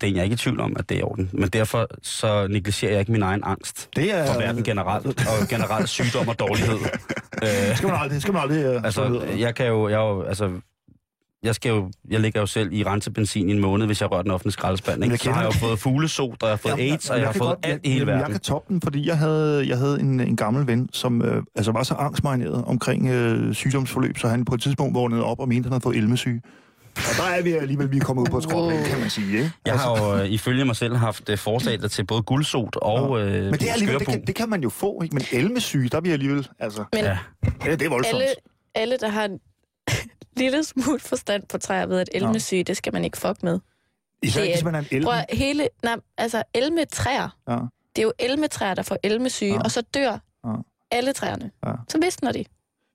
[0.05, 0.11] ude.
[0.11, 1.31] Det er jeg ikke i tvivl om, at det er i orden.
[1.33, 4.27] Men derfor så negligerer jeg ikke min egen angst Det er...
[4.33, 6.79] for verden generelt, og generelt sygdom og dårlighed.
[7.43, 8.77] Øh, Skal man aldrig, skal man aldrig...
[8.77, 10.51] Uh, altså, jeg kan jo, jeg jo, altså,
[11.43, 14.23] jeg skal jo, jeg ligger jo selv i rensebenzin i en måned, hvis jeg rører
[14.23, 15.05] den offentlige skraldespand.
[15.05, 15.25] Jeg Ikke?
[15.25, 17.33] Så har jeg jo fået fuglesot, og jeg har fået Jamen, AIDS, og jeg har
[17.33, 18.33] kan fået godt- alt i hele jamen, Jeg verden.
[18.33, 21.73] kan toppe den, fordi jeg havde, jeg havde en, en gammel ven, som øh, altså
[21.73, 25.59] var så angstmarineret omkring øh, sygdomsforløb, så han på et tidspunkt vågnede op og mente,
[25.61, 26.41] at han havde fået elmesyge.
[26.97, 29.33] Og der er vi alligevel vi er kommet ud på et skråplan, kan man sige.
[29.39, 29.53] Ikke?
[29.67, 33.45] Jeg har jo øh, ifølge mig selv haft øh, forslag til både guldsot og øh,
[33.45, 35.15] Men det, er alligevel, det, kan, det kan man jo få, ikke?
[35.15, 36.49] Men elmesyge, der er vi alligevel...
[36.59, 37.19] Altså, Men Ja.
[37.65, 38.15] det, det er voldsomt.
[38.23, 38.35] alle,
[38.75, 39.39] alle, der har en
[40.43, 43.59] lille smule forstand på træer, ved, at elmesyge, det skal man ikke fuck med.
[44.23, 45.05] Især det ikke, hvis man er en elme.
[45.05, 47.55] Prøv hele, nej, altså elmetræer, Ja.
[47.97, 49.61] det er jo elmetræer, der får elmesyge, Ja.
[49.61, 50.53] og så dør Ja.
[50.91, 51.51] alle træerne.
[51.67, 51.73] Ja.
[51.89, 52.45] Så visner de.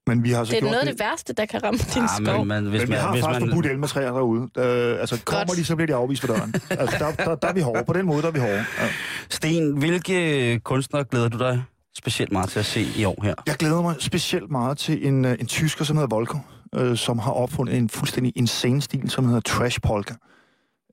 [0.10, 2.04] Men vi har så Det er gjort noget af det værste, der kan ramme din
[2.04, 2.46] Ah, skov.
[2.46, 4.42] men, men, hvis men vi man, har hvis faktisk man, forbudt elmetræer derude.
[4.58, 5.58] Øh, altså, kommer Godt.
[5.58, 6.54] de, så bliver de afvist for døren.
[6.70, 7.84] altså, der, der, der, er vi hårde.
[7.88, 8.54] På den måde, der er vi hårde.
[8.80, 8.88] Ja.
[9.30, 11.64] Sten, hvilke kunstnere glæder du dig
[11.98, 13.34] specielt meget til at se i år her?
[13.48, 16.38] Jeg glæder mig specielt meget til en, øh, en tysker, som hedder Volko,
[16.76, 20.14] øh, som har opfundet en fuldstændig insane stil, som hedder trash polka.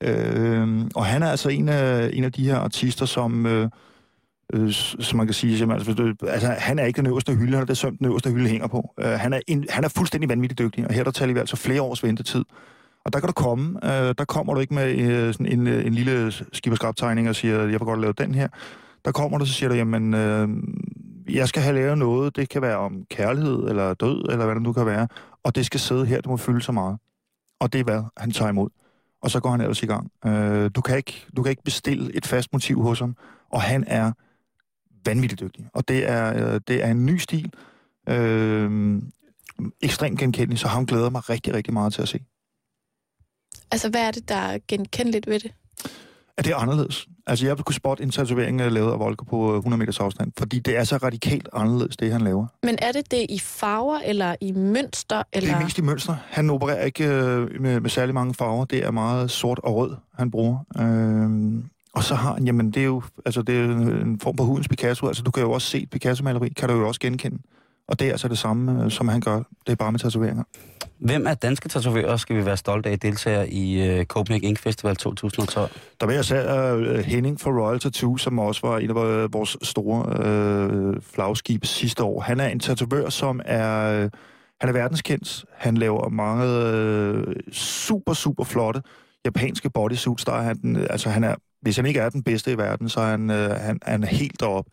[0.03, 3.69] Øh, og han er altså en af, en af de her artister, som, øh,
[4.53, 7.63] øh, som man kan sige, altså, du, altså, han er ikke den øverste hylde, han
[7.63, 8.95] er det søm, den øverste hylde hænger på.
[9.01, 11.57] Øh, han, er en, han er fuldstændig vanvittigt dygtig, og her der taler vi altså
[11.57, 12.45] flere års ventetid.
[13.05, 15.87] Og der kan du komme, øh, der kommer du ikke med øh, sådan en, øh,
[15.87, 18.49] en lille skiberskrabtegning og siger, jeg vil godt lave den her.
[19.05, 20.49] Der kommer du, så siger du, jamen, øh,
[21.29, 24.63] jeg skal have lavet noget, det kan være om kærlighed eller død, eller hvad det
[24.63, 25.09] nu kan være,
[25.43, 26.99] og det skal sidde her, det må fylde så meget.
[27.61, 28.69] Og det er hvad han tager imod.
[29.23, 30.11] Og så går han ellers i gang.
[30.27, 33.17] Øh, du, kan ikke, du kan ikke bestille et fast motiv hos ham,
[33.51, 34.13] og han er
[35.07, 35.67] vanvittigt dygtig.
[35.73, 37.53] Og det er, øh, det er en ny stil,
[38.09, 39.03] øh,
[39.81, 42.21] ekstremt genkendelig, så ham glæder mig rigtig, rigtig meget til at se.
[43.71, 45.53] Altså, hvad er det, der er genkendeligt ved det?
[46.39, 47.07] at det er anderledes.
[47.27, 50.59] Altså, jeg kunne spotte en tatovering, lavede af Volker på øh, 100 meters afstand, fordi
[50.59, 52.47] det er så radikalt anderledes, det han laver.
[52.63, 55.51] Men er det det i farver, eller i mønster, eller...
[55.51, 56.17] Det er mest i mønster.
[56.27, 58.65] Han opererer ikke øh, med, med særlig mange farver.
[58.65, 60.59] Det er meget sort og rød, han bruger.
[60.79, 61.65] Øh,
[61.97, 64.69] og så har han, jamen det er jo altså, det er en form for hudens
[64.69, 65.07] Picasso.
[65.07, 67.39] Altså, du kan jo også se et Picasso-maleri, kan du jo også genkende.
[67.89, 69.37] Og det er altså det samme, øh, som han gør.
[69.37, 70.45] Det er bare med tatoveringer.
[70.99, 74.97] Hvem af danske tatovører skal vi være stolte af deltager i uh, Copenhagen Ink Festival
[74.97, 75.71] 2012?
[76.01, 78.97] Der vil jeg sige uh, Henning fra Royal Tattoo, som også var en af
[79.33, 82.21] vores- store uh, flagskibe sidste år.
[82.21, 84.11] Han er en tatovør, som er, uh,
[84.61, 85.45] han er verdenskendt.
[85.55, 88.83] Han laver mange uh, super, super flotte
[89.25, 90.25] japanske bodysuits.
[90.25, 91.35] Der er han, den, altså han er,
[91.67, 94.07] hvis han ikke er den bedste i verden, så er han, uh, han, han er
[94.07, 94.71] helt deroppe.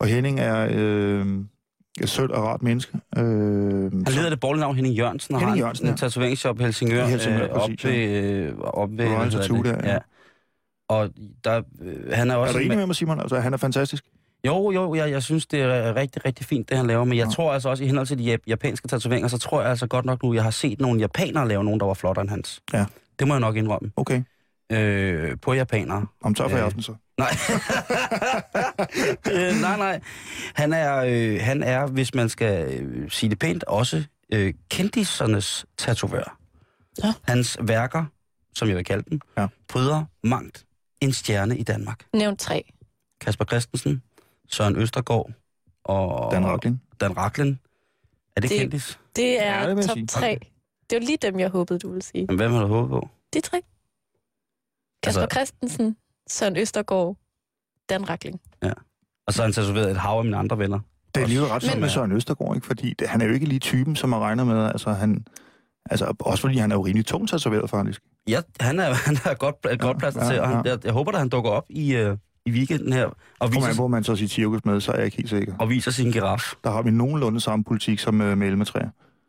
[0.00, 0.66] Og Henning er
[1.22, 1.26] uh,
[2.00, 2.92] et sødt og rart menneske.
[3.16, 5.92] Uh, Han leder det borgerlige navn Henning Jørgensen, og Henning har Jørgensen, en, ja.
[5.92, 7.90] en tatoveringsshop i Helsingør, I Helsingør, øh, op præcis, ja.
[7.90, 8.08] ved...
[8.08, 9.98] Øh, op ved Royal Tattoo der, ja.
[10.88, 11.10] Og
[11.44, 12.52] der, øh, han er er også...
[12.52, 13.20] du en enig med mig, Simon?
[13.20, 14.04] Altså, han er fantastisk.
[14.46, 17.04] Jo, jo, jeg, jeg synes, det er rigtig, rigtig fint, det han laver.
[17.04, 17.30] Men jeg Ja.
[17.30, 20.04] tror altså også, i henhold til de jap- japanske tatoveringer, så tror jeg altså godt
[20.04, 22.62] nok nu, jeg har set nogle japanere lave nogen, der var flottere end hans.
[22.72, 22.84] Ja.
[23.18, 23.90] Det må jeg nok indrømme.
[23.96, 24.22] Okay.
[24.72, 26.06] Øh, på japanere.
[26.22, 26.94] Om så for Øh, aften, så.
[27.18, 27.30] Nej.
[29.32, 30.00] øh, nej, nej.
[30.54, 35.66] Han er, øh, han er, hvis man skal øh, sige det pænt, også øh, kendisernes
[35.76, 36.38] tatovør.
[37.04, 37.12] Ja.
[37.22, 38.04] Hans værker,
[38.54, 39.46] som jeg vil kalde dem, Ja.
[39.68, 40.66] bryder mangt
[41.00, 42.04] en stjerne i Danmark.
[42.12, 42.72] Nævn tre.
[43.20, 44.02] Kasper Christensen,
[44.48, 45.30] Søren Østergaard
[45.84, 46.80] og Dan Racklin.
[47.00, 47.60] Dan Raklen.
[48.36, 48.98] Er det, Det- kendis?
[49.16, 50.38] Det er Ja, det top tre.
[50.90, 52.26] Det var lige dem, jeg håbede, du ville sige.
[52.26, 53.08] Men hvem har du håbet på?
[53.34, 53.60] De tre.
[55.06, 55.96] Kasper Altså- Christensen,
[56.30, 57.16] Søren Østergaard,
[57.88, 58.40] Dan Rakling.
[59.26, 60.78] Og så har han tatoveret et hav af mine andre venner.
[61.14, 62.66] Det er alligevel ret sådan med Søren Østergaard, ikke?
[62.66, 64.66] Fordi det, han er jo ikke lige typen, som man regner med.
[64.66, 65.26] Altså, han,
[65.90, 68.02] altså, også fordi han er jo rimelig tungt tatoveret, faktisk.
[68.28, 70.70] Ja, han er, han er godt, ja, godt plads ja, til, og han, ja.
[70.70, 73.06] jeg, jeg håber, at han dukker op i, øh, i weekenden her
[73.38, 75.54] og viser, man, hvor man så sit cirkus med, så er jeg ikke helt sikker.
[75.58, 76.52] og viser sin giraf.
[76.64, 78.88] Der har vi nogenlunde samme politik som uh, med elmetræer.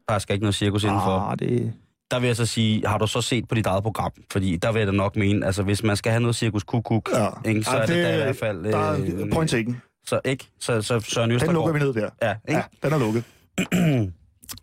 [0.10, 1.20] Der skal ikke noget cirkus indenfor.
[1.20, 1.74] Ah, det...
[2.12, 4.12] Der vil jeg så sige, har du så set på dit eget program?
[4.32, 7.10] Fordi der vil jeg da nok mene, altså hvis man skal have noget cirkus kukuk,
[7.14, 7.28] Ja.
[7.46, 8.64] ikke, så Ej, er det, da i hvert fald...
[8.64, 9.82] Der er øh, point taken.
[10.06, 10.48] Så ikke?
[10.60, 12.10] Så, så Søren Den lukker vi ned der.
[12.22, 12.62] Ja, ikke?
[12.84, 13.24] Ja, den er lukket.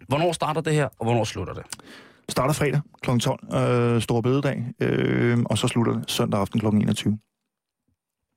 [0.09, 1.62] Hvornår starter det her, og hvornår slutter det?
[2.28, 3.18] Starter fredag kl.
[3.18, 6.66] 12, øh, Stor Bededag, øh, og så slutter det søndag aften kl.
[6.66, 7.18] 21.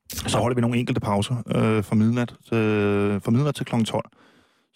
[0.09, 3.83] Så holder vi nogle enkelte pauser øh, fra midnat, øh, fra midnat til kl.
[3.83, 3.85] 12.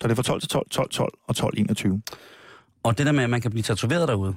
[0.01, 2.01] Så det er fra 12 til 12, 12, 12 og 12, 21.
[2.83, 4.35] Og det der med, at man kan blive tatoveret derude,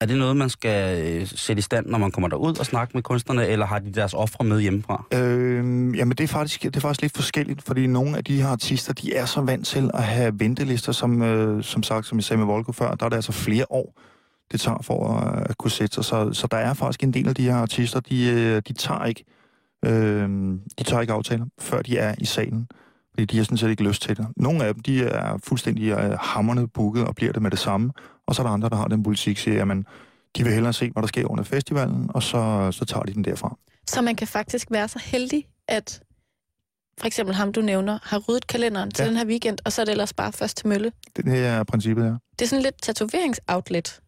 [0.00, 2.90] er det noget, man skal øh, sætte i stand, når man kommer derud og snakke
[2.94, 5.04] med kunstnerne, eller har de deres ofre med hjemmefra?
[5.14, 8.48] Øh, jamen, det er, faktisk, det er faktisk lidt forskelligt, fordi nogle af de her
[8.48, 12.24] artister, de er så vant til at have ventelister, som, øh, som sagt, som jeg
[12.24, 14.00] sagde med Volko før, der er det altså flere år,
[14.52, 16.04] det tager for at, at kunne sætte sig.
[16.04, 19.04] Så, så der er faktisk en del af de her artister, de, øh, de tager
[19.04, 19.24] ikke
[19.84, 20.28] øh,
[20.78, 22.68] de tager ikke aftaler, før de er i salen.
[22.70, 22.85] Øh,
[23.24, 24.26] de har sådan set ikke lyst til det.
[24.36, 27.92] Nogle af dem, de er fuldstændig øh, hammerne booket og bliver det med det samme.
[28.26, 29.76] Og så er der andre, der har den politik, siger, at
[30.36, 33.24] de vil hellere se, hvad der sker under festivalen, og så, så tager de den
[33.24, 33.56] derfra.
[33.88, 36.00] Så man kan faktisk være så heldig, at
[37.00, 39.08] for eksempel ham, du nævner, har ryddet kalenderen til Ja.
[39.08, 40.92] den her weekend, og så er det ellers bare først til mølle.
[41.16, 42.18] Det her er princippet her.
[42.38, 44.00] Det er sådan lidt tatoveringsoutlet.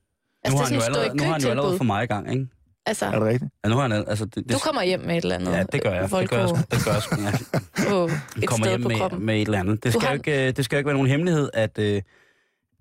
[0.51, 2.05] Nu har, Altså, han det er jo allerede, nu har han jo allerede for mig
[2.05, 2.47] i gang, ikke?
[2.89, 3.51] Altså, Er det rigtigt?
[3.65, 5.53] Ja, nu har han, al- altså, det, det, du kommer hjem med et eller andet.
[5.53, 6.03] Ja, det gør jeg.
[6.03, 7.31] Det gør jeg, Volko det gør jeg sgu, ja.
[7.91, 8.11] på
[8.43, 9.27] et kommer hjem med, kroppen.
[9.27, 9.85] med et eller andet.
[9.85, 12.03] Det skal, har- jo ikke, øh, det skal jo ikke være nogen hemmelighed, at, øh,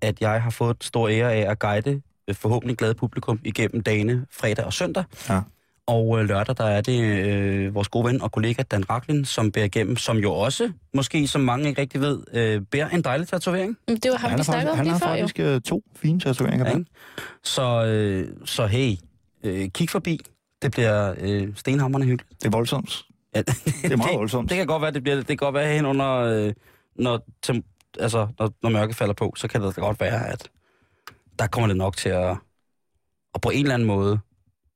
[0.02, 4.26] at jeg har fået stor ære af at guide øh, forhåbentlig glade publikum igennem dagene
[4.32, 5.04] fredag og søndag.
[5.28, 5.40] Ja.
[5.86, 9.52] Og øh, lørdag, der er det øh, vores gode ven og kollega Dan Raklin, som
[9.52, 13.28] bærer igennem, som jo også, måske som mange ikke rigtig ved, øh, bærer en dejlig
[13.28, 13.76] tatovering.
[13.88, 15.12] Det var ham, han vi har snakkede faktisk, om han lige har før, jo.
[15.20, 16.66] faktisk øh, to fine tatoveringer.
[16.66, 16.90] Ja, Ja, ikke?
[17.44, 18.94] Så, øh, så hey,
[19.48, 20.20] øh, kig forbi.
[20.62, 22.40] Det bliver øh, stenhammerne hyggeligt.
[22.40, 23.04] det er voldsomt.
[23.34, 24.50] Ja, Det er meget voldsomt.
[24.50, 26.52] Det kan godt være, det bliver det kan godt være hen under, øh,
[26.96, 27.62] når, tem,
[27.98, 30.48] altså, når, når mørket falder på, så kan det da godt være, at
[31.38, 32.36] der kommer det nok til at,
[33.34, 34.18] at på en eller anden måde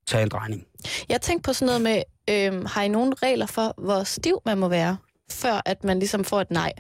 [0.07, 0.67] tage en drejning.
[1.09, 4.59] Jeg tænkte på sådan noget med, øhm, har I nogle regler for, hvor stiv man
[4.59, 4.97] må være,
[5.31, 6.73] før at man ligesom får et nej?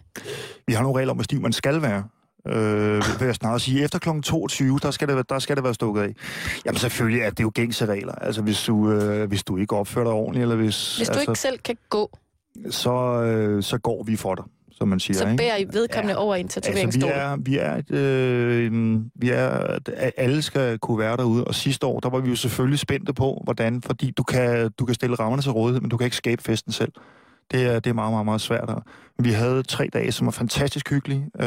[0.66, 2.09] Vi har nogle regler om, hvor stiv man skal være.
[2.49, 3.84] Øh, vil jeg snart sige.
[3.84, 4.09] Efter kl.
[4.22, 6.14] 22, der skal, det, der skal det være stukket af.
[6.66, 8.14] Jamen selvfølgelig er det jo gængse regler.
[8.14, 10.97] Altså hvis du, øh, hvis du ikke opfører dig ordentligt, eller hvis...
[10.97, 12.18] Hvis du altså, ikke selv kan gå,
[12.70, 15.18] så, øh, så går vi for dig, som man siger.
[15.18, 16.18] så bærer I vedkommende Ja.
[16.20, 17.11] over i en Altså, vi tatoveringsstol.
[17.14, 19.49] er, vi er, et, øh, vi er,
[19.97, 23.12] at alle skal kunne være derude, og sidste år, der var vi jo selvfølgelig spændte
[23.12, 26.16] på, hvordan, fordi du kan, du kan stille rammerne til rådighed, men du kan ikke
[26.16, 26.93] skabe festen selv.
[27.51, 28.70] Det er, det er meget, meget, meget svært.
[29.18, 31.26] Vi havde tre dage, som var fantastisk hyggelige.
[31.40, 31.47] Øh,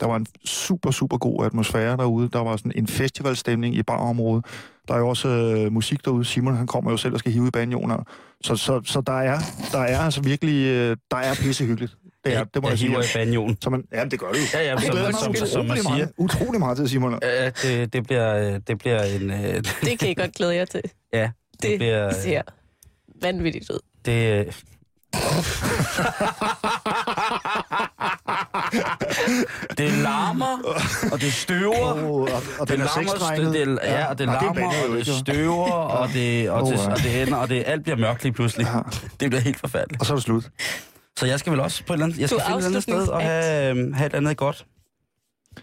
[0.00, 2.28] der var en super, super god atmosfære derude.
[2.32, 4.44] Der var sådan en festivalstemning i barområdet.
[4.88, 6.24] Der er jo også øh, musik derude.
[6.24, 8.02] Simon, han kommer jo selv og skal hive i banjoner.
[8.42, 9.38] Så, så, så der, er,
[9.72, 11.96] der er altså virkelig, øh, der er pissehyggeligt.
[12.24, 12.88] Det, er, det må jeg, jeg sige.
[12.90, 13.56] hiver i banjoen.
[13.60, 14.38] Så man, ja, det gør du.
[14.54, 15.96] Ja, ja, Det som, glæder som, mig som, som man utrolig siger.
[15.96, 17.18] meget, utrolig meget til, Simon.
[17.22, 19.30] Ja, det, det, bliver, øh, det bliver en...
[19.30, 20.82] øh, Det kan I godt glæde jer til.
[21.12, 22.12] Ja, det, Det bliver...
[22.12, 22.42] ser
[23.22, 23.78] vanvittigt ud.
[24.04, 24.52] Det, øh,
[29.78, 30.58] det larmer,
[31.12, 31.92] og det støver.
[31.92, 35.06] Oh, og, og Det den er larmer, det, ja, og det larmer, jo og det
[35.06, 36.90] støver, og det, og, det, Åh, ja.
[36.92, 38.66] og det ender, og det, alt bliver mørkt lige pludselig.
[38.66, 38.78] Ja.
[39.20, 40.00] Det bliver helt forfærdeligt.
[40.00, 40.50] Og så er det slut.
[41.18, 43.08] Så jeg skal vel også på et eller andet, jeg skal finde et andet sted
[43.08, 44.66] og have, øhm, have et andet godt.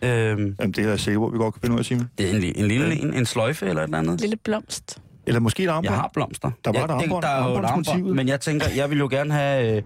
[0.02, 2.10] Øhm, Jamen, det er jeg sikker på, at vi godt kan finde ud af, Simon.
[2.18, 4.22] det er en, en lille en, en sløjfe eller et eller andet.
[4.22, 4.98] Lille blomst.
[5.28, 5.86] Eller måske et armbånd.
[5.94, 6.52] Jeg har blomster.
[6.66, 8.98] Der var ja, et armbånd, Der er jo et armbånd, men jeg tænker, jeg vil
[9.00, 9.78] jo gerne have...
[9.78, 9.84] Øh,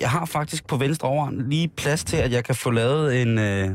[0.00, 3.38] jeg har faktisk på venstre overarm lige plads til, at jeg kan få lavet en
[3.38, 3.68] øh,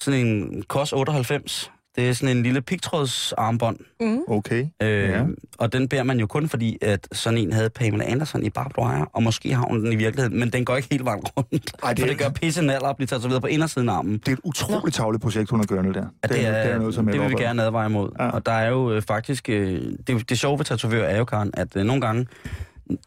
[0.00, 1.72] sådan en KOS 98.
[1.96, 3.76] Det er sådan en lille pigtrådsarmbånd.
[4.00, 4.18] Mm.
[4.28, 4.66] Okay.
[4.82, 5.22] Øh, Ja.
[5.58, 8.84] Og den bærer man jo kun fordi, at sådan en havde Pamela Anderson i barbed
[8.84, 11.70] wire, og måske har hun den i virkeligheden, men den går ikke helt vejen rundt.
[11.82, 14.12] Ej, det For det gør pisse naller at blive tatoveret på indersiden af armen.
[14.12, 15.90] Det er et utroligt tavligt projekt, hun har gjort der.
[15.90, 18.10] Ja, det, er, det er noget, som det vil vi gerne advare imod.
[18.18, 18.28] Ja.
[18.30, 19.48] Og der er jo øh, faktisk...
[19.48, 22.26] Øh, det, det sjove ved tatovører er jo, Karen, at øh, nogle gange,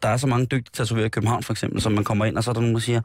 [0.02, 2.44] der er så mange dygtige tatovører i København for eksempel, som man kommer ind, og
[2.44, 3.00] så er der nogen, der siger,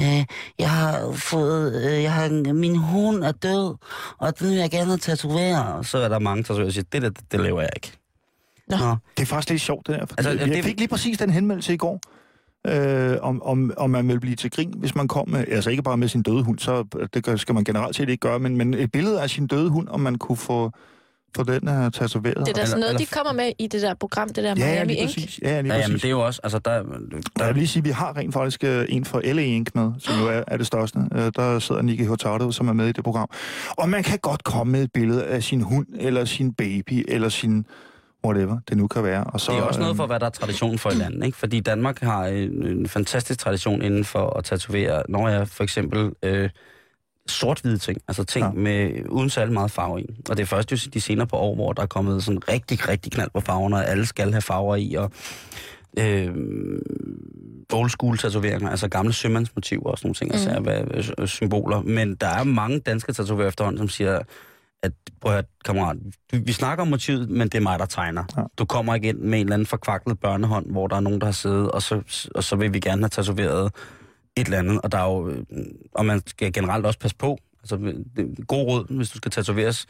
[0.00, 0.24] øh,
[0.58, 3.74] jeg har fået, øh, jeg har, min hund er død,
[4.18, 5.74] og den vil jeg gerne tatovere.
[5.74, 7.92] Og så er der mange tatovører, der siger, det der, det, det laver jeg ikke.
[8.68, 8.76] Nå.
[8.76, 8.96] Nå.
[9.16, 10.00] Det er faktisk lidt sjovt, det der.
[10.00, 12.00] Altså, altså, det- jeg fik lige præcis den henmeldelse i går,
[12.66, 15.82] øh, om, om, om man vil blive til grin, hvis man kom med, altså ikke
[15.82, 18.56] bare med sin døde hund, så det gør- skal man generelt set ikke gøre, men,
[18.56, 20.70] men et billede af sin døde hund, om man kunne få,
[21.36, 22.36] få den uh, tatoveret.
[22.36, 24.36] Det er da Eller- sådan noget, eller- de kommer med i det der program, det
[24.44, 25.08] der ja, Miami lige Ink.
[25.08, 25.40] præcis.
[25.42, 26.02] Ja, lige Ja, jamen, præcis.
[26.02, 28.34] det er jo også, altså der, Der jeg vil lige sige, at vi har rent
[28.34, 30.98] faktisk øh, en fra LA Ink med, som jo er, er det største.
[31.14, 33.28] Øh, Der sidder Nicky Hurtado, som er med i det program.
[33.70, 37.28] Og man kan godt komme med et billede af sin hund, eller sin baby, eller
[37.28, 37.66] sin
[38.26, 39.24] whatever det nu kan være.
[39.24, 41.26] Og så, det er også noget øhm, for, hvad der er tradition for i landet,
[41.26, 41.38] ikke?
[41.38, 46.10] Fordi Danmark har en, en fantastisk tradition inden for at tatovere, når jeg for eksempel
[46.22, 46.50] øh,
[47.28, 48.52] sort-hvide ting, altså ting Ja.
[48.52, 50.06] med uden særlig meget farve i.
[50.30, 52.88] Og det er først jo de senere på år, hvor der er kommet sådan rigtig,
[52.88, 55.10] rigtig knald på farverne, og alle skal have farver i, og
[55.98, 56.34] øh,
[57.72, 60.34] old school tatoveringer, altså gamle sømandsmotiver og sådan nogle ting, mm.
[60.34, 61.82] altså hvad, øh, symboler.
[61.82, 64.20] Men der er mange danske tatoverer efterhånden, som siger,
[64.82, 65.96] at prøv at høre, kammerat,
[66.32, 68.24] vi, vi snakker om motivet, men det er mig, der tegner.
[68.36, 68.42] Ja.
[68.58, 71.26] Du kommer ikke ind med en eller anden forkvaklet børnehånd, hvor der er nogen, der
[71.26, 72.00] har siddet, og så,
[72.34, 73.72] og så vil vi gerne have tatoveret
[74.36, 74.80] et eller andet.
[74.80, 75.44] Og der er jo, øh,
[75.94, 77.38] og man skal generelt også passe på.
[77.60, 79.86] Altså, det er god råd, hvis du skal tatoveres.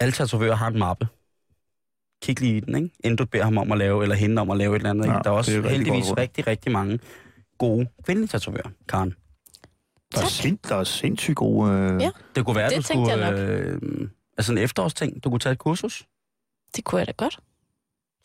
[0.00, 1.08] Alle tatovører har en mappe.
[2.22, 2.90] Kig lige i den, ikke?
[3.04, 5.04] Inden du beder ham om at lave, eller hende om at lave et eller andet.
[5.04, 5.16] Ikke?
[5.16, 6.18] Ja, der er også det er rigtig heldigvis råd.
[6.18, 6.98] rigtig, rigtig mange
[7.58, 9.14] gode kvindelige tatovører, Karen.
[10.14, 11.72] Der er, sind, der er sindssygt gode...
[11.72, 12.10] Øh, Ja.
[12.34, 13.30] Det kunne være, Det du skulle...
[13.40, 13.80] Øh,
[14.38, 15.24] altså en efterårsting.
[15.24, 16.06] Du kunne tage et kursus.
[16.76, 17.38] Det kunne jeg da godt.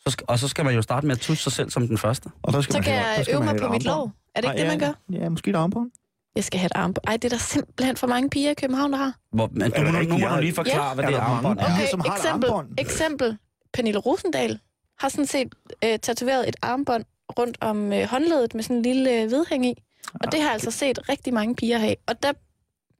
[0.00, 1.98] Så skal, og så skal man jo starte med at tusse sig selv som den
[1.98, 2.30] første.
[2.42, 3.84] Og der skal Så man kan have, der jeg skal øve man mig på mit
[3.84, 4.12] lov.
[4.34, 4.86] Er det ikke Nej, det, man ja,
[5.18, 5.22] gør?
[5.24, 5.90] Ja, måske et armbånd.
[6.36, 7.04] Jeg skal have et armbånd.
[7.06, 9.14] Ej, det er der simpelthen for mange piger i København, der har.
[9.32, 10.94] Hvor, men du, må, nu må du lige forklare, Ja.
[10.94, 11.64] hvad det er armbånd er.
[11.64, 12.68] Okay, som har et eksempel, armbånd?
[12.78, 13.36] eksempel.
[13.72, 14.58] Pernille Rosendal
[14.98, 15.54] har sådan set
[15.84, 17.04] øh, tatoveret et armbånd
[17.38, 19.82] rundt om øh, håndledet med sådan en lille øh, vedhæng i.
[20.14, 21.94] Og det har jeg altså set rigtig mange piger have.
[22.06, 22.32] Og der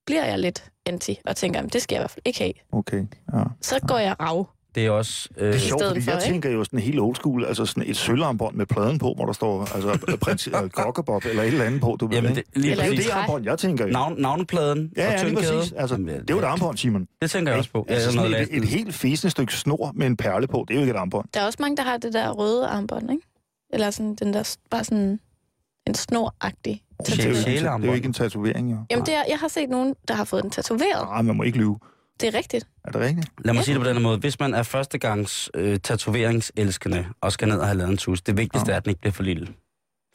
[0.06, 2.52] bliver jeg lidt anti og tænker, "Jamen, det skal jeg i hvert fald ikke have.
[2.72, 3.04] Okay,
[3.34, 3.42] ja.
[3.60, 4.48] Så går jeg rav.
[4.74, 5.28] Det er også...
[5.36, 6.32] Øh, Det er sjovt, fordi for, jeg ikke?
[6.32, 9.32] tænker jo sådan helt old school, altså sådan et sølvarmbånd med pladen på, hvor der
[9.32, 12.42] står altså prins øh, Kokkebob eller et eller andet på, du ved Jamen, ikke?
[12.54, 13.04] det, lige Eller er præcis.
[13.04, 13.20] det træ.
[13.20, 13.92] armbånd, jeg tænker jo.
[13.92, 15.58] Navn, navnepladen Ja, og ja, lige tyndkæde.
[15.58, 15.72] præcis.
[15.72, 17.08] Altså, Jamen, det er jo et armbånd, Simon.
[17.22, 17.86] Det tænker jeg også på.
[17.88, 20.64] Altså, Ja, noget sådan et, last- et helt fæsende stykke snor med en perle på,
[20.68, 21.28] det er jo ikke et armbånd.
[21.34, 23.22] Der er også mange, der har det der røde armbånd, ikke?
[23.72, 25.20] Eller sådan den der, bare sådan
[25.86, 28.76] en snoragtig Det er, jo Sjæle- ikke, en- det er jo ikke en tatovering, jo.
[28.90, 31.02] Jamen, det er, jeg har set nogen, der har fået den tatoveret.
[31.10, 31.78] Nej, man må ikke lyve.
[32.20, 32.66] Det er rigtigt.
[32.84, 33.28] Er det rigtigt?
[33.44, 33.64] Lad mig Ja.
[33.64, 34.18] sige det på den måde.
[34.18, 38.36] Hvis man er førstegangs øh, tatoveringselskende og skal ned og have lavet en tus, det
[38.36, 38.72] vigtigste Ja.
[38.72, 39.48] er, at den ikke bliver for lille.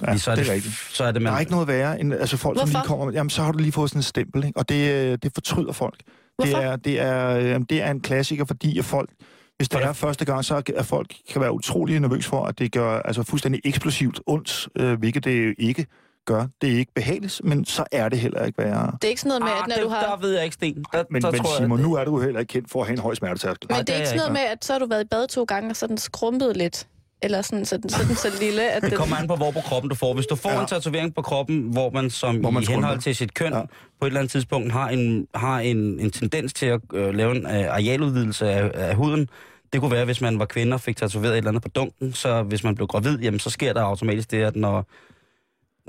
[0.07, 0.75] Ja, så er det det, er rigtigt.
[0.75, 2.79] Så er det, man, Der er ikke noget værre end altså folk, som Hvorfor?
[2.79, 3.11] lige kommer...
[3.13, 4.59] Jamen, så har du lige fået sådan en stempel, ikke?
[4.59, 5.97] Og det, øh, det fortryder folk.
[5.97, 6.05] Det
[6.37, 6.57] Hvorfor?
[6.57, 9.09] er, det, er, øh, det er en klassiker, fordi at folk...
[9.57, 12.45] Hvis det For er det- første gang, så er folk kan være utrolig nervøs for,
[12.45, 15.85] at det gør altså fuldstændig eksplosivt ondt, øh, hvilket det jo ikke
[16.33, 16.47] gør.
[16.61, 18.91] Det er ikke behageligt, men så er det heller ikke værre.
[19.01, 20.01] Det er ikke sådan noget med, ah, at når det, du har...
[20.01, 20.85] Der ved jeg ikke, Sten.
[20.93, 22.87] Der, Men, der men tror Simon, jeg, nu er du heller ikke kendt for at
[22.87, 23.67] have en høj smertetærskel.
[23.69, 25.07] Men Nej, det det er ikke sådan noget med, at så har du været i
[25.07, 26.87] bad to gange, og så er den skrumpet lidt.
[27.21, 28.97] Eller sådan, så den, så den så lille, at Det den...
[28.97, 30.13] kommer an på, hvor på kroppen du får.
[30.13, 30.61] Hvis du får Ja.
[30.61, 33.01] en tatovering på kroppen, hvor man som Hvor man i henhold skrumper.
[33.01, 33.59] til sit køn ja.
[33.61, 37.35] på et eller andet tidspunkt har en, har en, en tendens til at øh, lave
[37.35, 39.29] en øh, arealudvidelse af, af huden.
[39.73, 42.13] Det kunne være, hvis man var kvinde og fik tatoveret et eller andet på dunken,
[42.13, 44.85] så hvis man blev gravid, jamen, så sker der automatisk det, at når,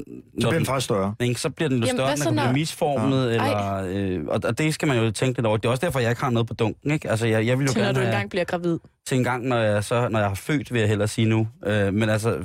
[0.06, 1.14] Så når bliver den, faktisk større.
[1.20, 3.32] ikke, så bliver den jo Jamen, større, den kan blive når- misformet, Ja.
[3.34, 5.56] eller, øh, og, og det skal man jo tænke lidt over.
[5.56, 6.90] Det er også derfor, jeg ikke har noget på dunken.
[6.90, 7.10] Ikke?
[7.10, 8.78] Altså, jeg, jeg vil jo til når gerne du have, engang bliver gravid.
[9.06, 11.48] til en gang, når jeg, så, når jeg har født, vil jeg hellere sige nu.
[11.66, 12.36] Øh, men altså,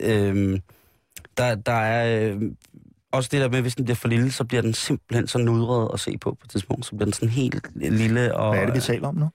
[0.00, 0.60] øh,
[1.38, 2.40] der, der er øh,
[3.12, 5.90] også det der med, hvis den bliver for lille, så bliver den simpelthen så nudret
[5.94, 6.86] at se på på et tidspunkt.
[6.86, 9.28] Så bliver den sådan helt lille, og Hvad er det, vi taler om nu?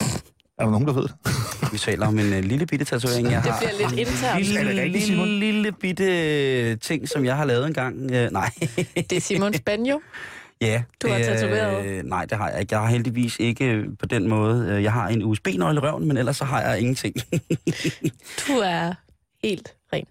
[0.58, 1.14] Er der nogen, der ved det?
[1.62, 3.58] øh, vi taler om en øh, lille bitte tatovering, jeg Det har.
[3.60, 4.44] bliver lidt internt.
[4.44, 5.28] Lille, Er det rigtigt, lille, Simon?
[5.28, 8.10] lille bitte ting, som jeg har lavet engang.
[8.12, 8.50] Øh, nej.
[8.94, 10.00] Det er Simons banjo.
[10.60, 10.82] ja.
[11.02, 11.86] Du har det, tatoveret?
[11.86, 12.74] Øh, nej, det har jeg ikke.
[12.74, 14.66] Jeg har heldigvis ikke øh, på den måde.
[14.70, 17.14] øh, Jeg har en USB-nøgle i røven, men ellers så har jeg ingenting.
[18.48, 18.92] Du er
[19.44, 20.04] helt ren.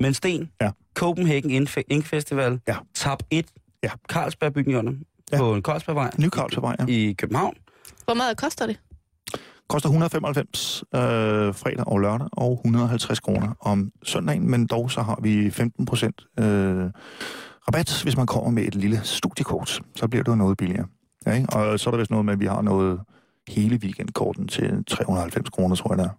[0.00, 0.70] Men Sten, Ja.
[0.94, 2.74] Copenhagen Ink- Ink Festival, Ja.
[2.94, 3.46] tab 1,
[3.82, 3.88] Ja.
[4.08, 5.02] Carlsbergbygningen
[5.32, 5.36] Ja.
[5.36, 5.42] ja.
[5.42, 6.84] på Carlsbergvej Ny Karlsvej, ja.
[6.88, 7.54] i København.
[8.04, 8.76] Hvor meget koster det?
[9.68, 11.00] Koster 195 øh,
[11.54, 16.22] fredag og lørdag, og 150 kroner om søndagen, men dog så har vi 15 procent
[16.38, 16.44] øh,
[17.68, 19.80] rabat, hvis man kommer med et lille studiekort.
[19.96, 20.86] Så bliver det jo noget billigere.
[21.26, 21.48] Ja, ikke?
[21.52, 23.00] Og så er der vist noget med, at vi har noget
[23.48, 26.10] hele weekendkorten til 390 kroner, tror jeg, der er.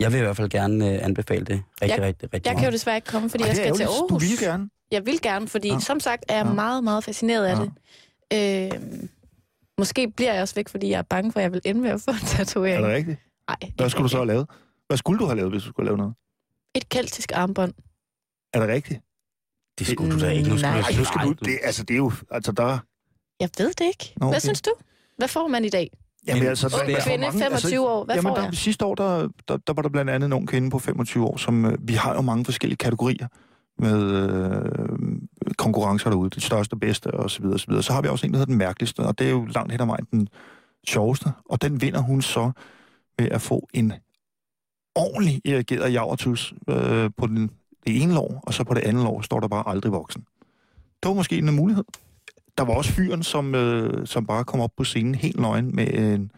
[0.00, 2.54] Jeg vil i hvert fald gerne øh, anbefale det rigtig, Jeg- rigtig, rigtig Jeg kan
[2.54, 2.72] jo meget.
[2.72, 3.82] desværre ikke komme, fordi Ej, jeg skal til.
[3.82, 4.08] Aarhus.
[4.08, 4.68] Du vil gerne.
[4.90, 5.78] Jeg vil gerne, fordi Ja.
[5.78, 6.52] som sagt er jeg Ja.
[6.52, 7.64] meget, meget fascineret af Ja.
[8.70, 8.72] det.
[8.74, 8.80] Øh,
[9.78, 11.90] måske bliver jeg også væk, fordi jeg er bange for, at jeg vil ende med
[11.90, 12.84] at få en Er tatovering.
[12.84, 13.18] det rigtigt?
[13.48, 14.46] Nej, Hvad skulle du så have lavet?
[14.86, 16.14] Hvad skulle du have lavet, hvis du skulle lavet noget?
[16.74, 17.72] Et keltisk armbånd.
[18.54, 19.00] Er det rigtigt?
[19.78, 20.48] Det skulle du da ikke.
[20.48, 20.80] Nu Nej.
[20.80, 21.32] Ej, nu skal du...
[21.32, 22.12] Det, altså, det er jo...
[22.30, 22.78] Altså, der...
[23.40, 24.12] Jeg ved det ikke.
[24.16, 24.40] Nå, Hvad okay.
[24.40, 24.70] synes du?
[25.18, 25.90] Hvad får man i dag?
[26.26, 28.04] Jamen, En altså, Ung der- kvinde, hvor mange- 25 år.
[28.04, 28.54] Hvad jamen, får der, jeg?
[28.54, 31.36] Sidste år, der, der, der var der blandt andet en ung kvinde på 25 år,
[31.36, 31.64] som...
[31.64, 33.28] Øh, vi har jo mange forskellige kategorier
[33.78, 34.95] med øh,
[35.58, 36.30] konkurrencer derude.
[36.30, 37.82] Det største, bedste og så videre, og så videre.
[37.82, 39.80] Så har vi også en, der hedder den mærkeligste, og det er jo langt hen
[39.80, 40.28] ad vejen den
[40.88, 42.52] sjoveste, og den vinder hun så
[43.18, 43.92] ved at få en
[44.94, 47.50] ordentlig irrigeret javertus øh, på den,
[47.86, 50.24] det ene lov, og så på det andet lov står der bare aldrig voksen.
[51.02, 51.84] Det var måske en mulighed.
[52.58, 55.94] Der var også fyren, som, øh, som bare kom op på scenen helt nøgen med
[55.94, 56.30] en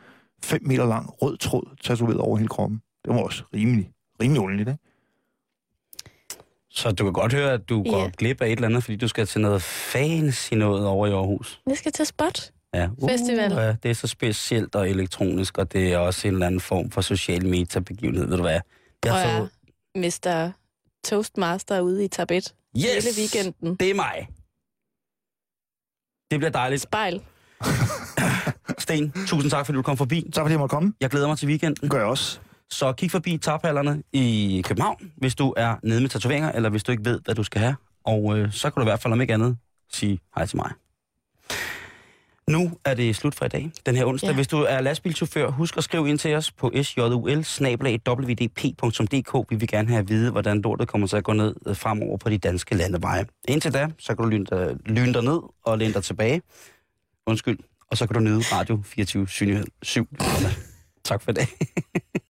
[0.43, 2.83] 5 meter lang rød tråd tatoveret over hele kroppen.
[3.05, 3.91] Det var også rimelig,
[4.23, 4.88] rimelig ordentligt, ikke?
[6.79, 7.91] Så du kan godt høre, at du Ja.
[7.91, 11.11] går glip af et eller andet, fordi du skal til noget fancy noget over i
[11.11, 11.61] Aarhus.
[11.67, 12.53] Jeg skal til Spot.
[12.75, 12.89] Ja.
[13.09, 13.53] Festival.
[13.53, 16.91] ja, det er så specielt og elektronisk, og det er også en eller anden form
[16.91, 18.53] for social metabegivenhed, ved du hvad?
[18.53, 18.63] Jeg
[19.05, 19.49] jeg,
[20.05, 20.51] så, Mr.
[21.05, 23.75] Toastmaster ude i Tabet yes, hele weekenden.
[23.77, 24.29] det er mig.
[26.31, 26.83] Det bliver dejligt.
[26.83, 27.21] Spejl.
[28.79, 30.31] Sten, tusind tak, fordi du kom forbi.
[30.35, 30.93] Så fordi jeg måtte komme.
[31.01, 31.83] Jeg glæder mig til weekenden.
[31.83, 32.41] Det gør jeg også.
[32.71, 36.93] Så kig forbi taphallerne i København, hvis du er nede med tatoveringer, eller hvis du
[36.93, 37.77] ikke ved, hvad du skal have.
[38.05, 39.57] Og øh, så kan du i hvert fald om ikke andet
[39.93, 40.73] sige hej til mig.
[42.49, 44.29] Nu er det slut for i dag, den her onsdag.
[44.29, 44.35] Ja.
[44.35, 47.15] Hvis du er lastbilchauffør, husk at skrive ind til os på sjul.
[49.49, 52.17] Vi vil gerne have at vide, hvordan lortet kommer til at gå ned øh, fremover
[52.17, 53.27] på de danske landeveje.
[53.49, 56.43] Indtil da, så kan du lyne dig, lyne dig ned og læne dig tilbage.
[57.27, 57.59] Undskyld.
[57.91, 59.27] Og så kan du nyde Radio 24
[59.83, 60.09] 7.
[61.05, 61.47] Tak for i dag.